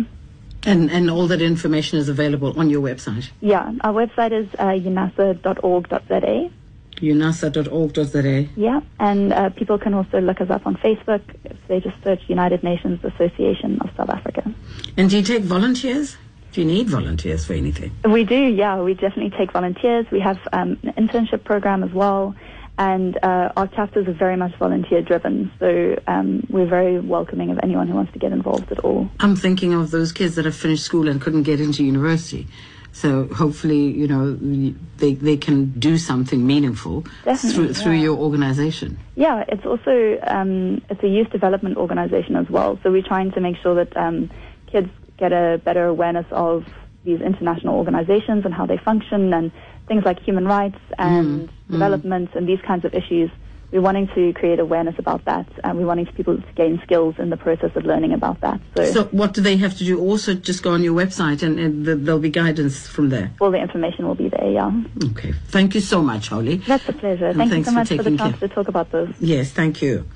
And 0.67 0.91
and 0.91 1.11
all 1.11 1.27
that 1.27 1.43
information 1.43 1.99
is 1.99 2.09
available 2.09 2.59
on 2.59 2.71
your 2.71 2.81
website, 2.81 3.29
Yeah, 3.43 3.71
our 3.83 3.93
website 3.93 4.33
is 4.33 4.49
uh, 4.59 4.69
unasa.org.za. 4.69 6.51
unasa.org.za. 6.97 8.49
Yeah, 8.57 8.81
and 8.99 9.33
uh, 9.33 9.51
people 9.51 9.79
can 9.79 9.95
also 9.95 10.21
look 10.21 10.41
us 10.41 10.51
up 10.51 10.67
on 10.67 10.77
Facebook 10.77 11.23
if 11.45 11.57
they 11.69 11.81
just 11.81 11.97
search 12.03 12.21
United 12.29 12.63
Nations 12.63 13.05
Association 13.05 13.81
of 13.81 13.91
South 13.97 14.11
Africa. 14.11 14.53
And 14.97 15.11
do 15.11 15.17
you 15.17 15.23
take 15.23 15.43
volunteers? 15.43 16.17
Do 16.53 16.61
you 16.61 16.67
need 16.67 16.89
volunteers 16.89 17.45
for 17.45 17.55
anything? 17.55 17.91
We 18.05 18.23
do, 18.25 18.37
yeah, 18.37 18.81
we 18.81 18.95
definitely 18.95 19.37
take 19.37 19.53
volunteers. 19.53 20.07
We 20.13 20.21
have 20.21 20.39
um, 20.53 20.79
an 20.85 21.09
internship 21.09 21.43
program 21.43 21.83
as 21.83 21.91
well, 21.93 22.37
and 22.79 23.17
uh, 23.25 23.53
our 23.57 23.67
chapters 23.67 24.07
are 24.07 24.13
very 24.13 24.37
much 24.37 24.55
volunteer 24.57 25.03
driven, 25.03 25.51
so 25.59 25.97
um, 26.07 26.47
we're 26.49 26.67
very 26.67 27.01
welcoming 27.01 27.51
of 27.51 27.59
anyone 27.63 27.89
who 27.89 27.95
wants 27.95 28.13
to 28.13 28.21
get 28.21 28.33
involved 28.33 28.71
at 28.71 28.81
all. 28.81 29.09
I'm 29.19 29.35
thinking 29.35 29.75
of 29.75 29.91
those 29.91 30.13
kids 30.13 30.37
that 30.37 30.45
have 30.45 30.55
finished 30.55 30.85
school 30.85 31.09
and 31.09 31.21
couldn't 31.21 31.43
get 31.43 31.61
into 31.61 31.85
university. 31.85 32.47
So 32.95 33.27
hopefully, 33.27 33.91
you 33.91 34.07
know, 34.07 34.35
they 34.99 35.15
they 35.15 35.37
can 35.37 35.73
do 35.79 35.99
something 35.99 36.47
meaningful 36.47 37.05
Definitely, 37.25 37.51
through 37.51 37.75
through 37.75 37.93
yeah. 37.95 38.03
your 38.03 38.17
organization. 38.17 38.99
Yeah, 39.17 39.45
it's 39.49 39.67
also 39.67 40.19
um, 40.23 40.81
it's 40.89 41.03
a 41.03 41.09
youth 41.09 41.31
development 41.31 41.77
organization 41.77 42.37
as 42.37 42.49
well. 42.49 42.79
So 42.85 42.93
we're 42.93 43.03
trying 43.03 43.33
to 43.33 43.41
make 43.41 43.57
sure 43.57 43.75
that 43.75 43.97
um, 43.97 44.31
kids 44.71 44.91
get 45.19 45.33
a 45.33 45.61
better 45.65 45.87
awareness 45.87 46.27
of 46.31 46.67
these 47.05 47.21
international 47.21 47.75
organizations 47.75 48.45
and 48.45 48.55
how 48.55 48.65
they 48.65 48.79
function 48.79 49.35
and 49.35 49.51
things 49.89 50.05
like 50.05 50.21
human 50.21 50.47
rights 50.47 50.79
and 50.97 51.51
development 51.69 52.31
and 52.35 52.49
these 52.49 52.61
kinds 52.61 52.85
of 52.85 52.95
issues. 52.95 53.31
We're 53.75 53.81
wanting 53.81 54.07
to 54.15 54.33
create 54.35 54.61
awareness 54.61 54.95
about 55.01 55.25
that, 55.25 55.49
and 55.65 55.77
we're 55.77 55.87
wanting 55.87 56.07
people 56.07 56.37
to 56.37 56.53
gain 56.55 56.81
skills 56.85 57.17
in 57.19 57.29
the 57.31 57.37
process 57.37 57.73
of 57.75 57.85
learning 57.85 58.13
about 58.13 58.41
that. 58.43 58.61
So, 58.77 58.85
So 58.85 59.05
what 59.07 59.35
do 59.35 59.41
they 59.41 59.57
have 59.57 59.77
to 59.79 59.85
do? 59.85 59.99
Also, 59.99 60.35
just 60.35 60.63
go 60.63 60.71
on 60.71 60.85
your 60.85 60.95
website 60.95 61.43
and, 61.43 61.59
and 61.59 61.85
th- 61.85 61.99
there'll 62.03 62.21
be 62.21 62.31
guidance 62.31 62.87
from 62.87 63.09
there. 63.09 63.33
all 63.41 63.51
the 63.51 63.59
information 63.61 64.07
will 64.07 64.15
be 64.15 64.29
there. 64.29 64.49
Yeah, 64.49 64.71
Okay. 65.11 65.33
Thank 65.49 65.75
you 65.75 65.81
so 65.81 66.03
much, 66.03 66.29
Holly. 66.29 66.59
that's 66.59 66.89
a 66.89 66.93
pleasure. 66.93 67.27
And 67.27 67.37
Thank 67.37 67.53
you 67.53 67.65
so 67.65 67.73
much 67.73 67.89
for 67.89 68.05
the 68.05 68.17
chance 68.17 68.39
care. 68.39 68.49
to 68.49 68.55
talk 68.55 68.69
about 68.69 68.93
this. 68.93 69.11
Yes, 69.19 69.51
thank 69.51 69.83
you. 69.83 70.07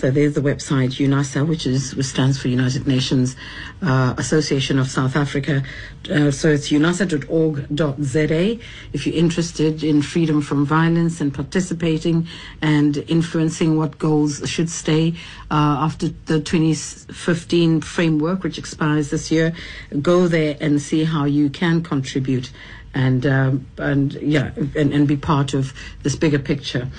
So 0.00 0.10
there's 0.10 0.32
the 0.32 0.40
website 0.40 0.92
UNASA, 0.92 1.46
which 1.46 1.66
is 1.66 1.94
which 1.94 2.06
stands 2.06 2.40
for 2.40 2.48
United 2.48 2.86
Nations 2.86 3.36
uh, 3.82 4.14
Association 4.16 4.78
of 4.78 4.88
South 4.88 5.14
Africa. 5.14 5.62
Uh, 6.10 6.30
so 6.30 6.48
it's 6.48 6.70
unasa.org.za 6.70 8.58
if 8.94 9.06
you're 9.06 9.14
interested 9.14 9.84
in 9.84 10.00
freedom 10.00 10.40
from 10.40 10.64
violence 10.64 11.20
and 11.20 11.34
participating 11.34 12.26
and 12.62 12.96
influencing 13.08 13.76
what 13.76 13.98
goals 13.98 14.48
should 14.48 14.70
stay 14.70 15.12
uh, 15.50 15.84
after 15.84 16.08
the 16.24 16.40
2015 16.40 17.82
framework, 17.82 18.42
which 18.42 18.56
expires 18.56 19.10
this 19.10 19.30
year. 19.30 19.52
Go 20.00 20.28
there 20.28 20.56
and 20.62 20.80
see 20.80 21.04
how 21.04 21.26
you 21.26 21.50
can 21.50 21.82
contribute 21.82 22.50
and 22.94 23.24
um, 23.26 23.66
and 23.78 24.14
yeah 24.14 24.50
and, 24.56 24.92
and 24.92 25.06
be 25.06 25.16
part 25.16 25.54
of 25.54 25.74
this 26.02 26.16
bigger 26.16 26.38
picture. 26.38 26.90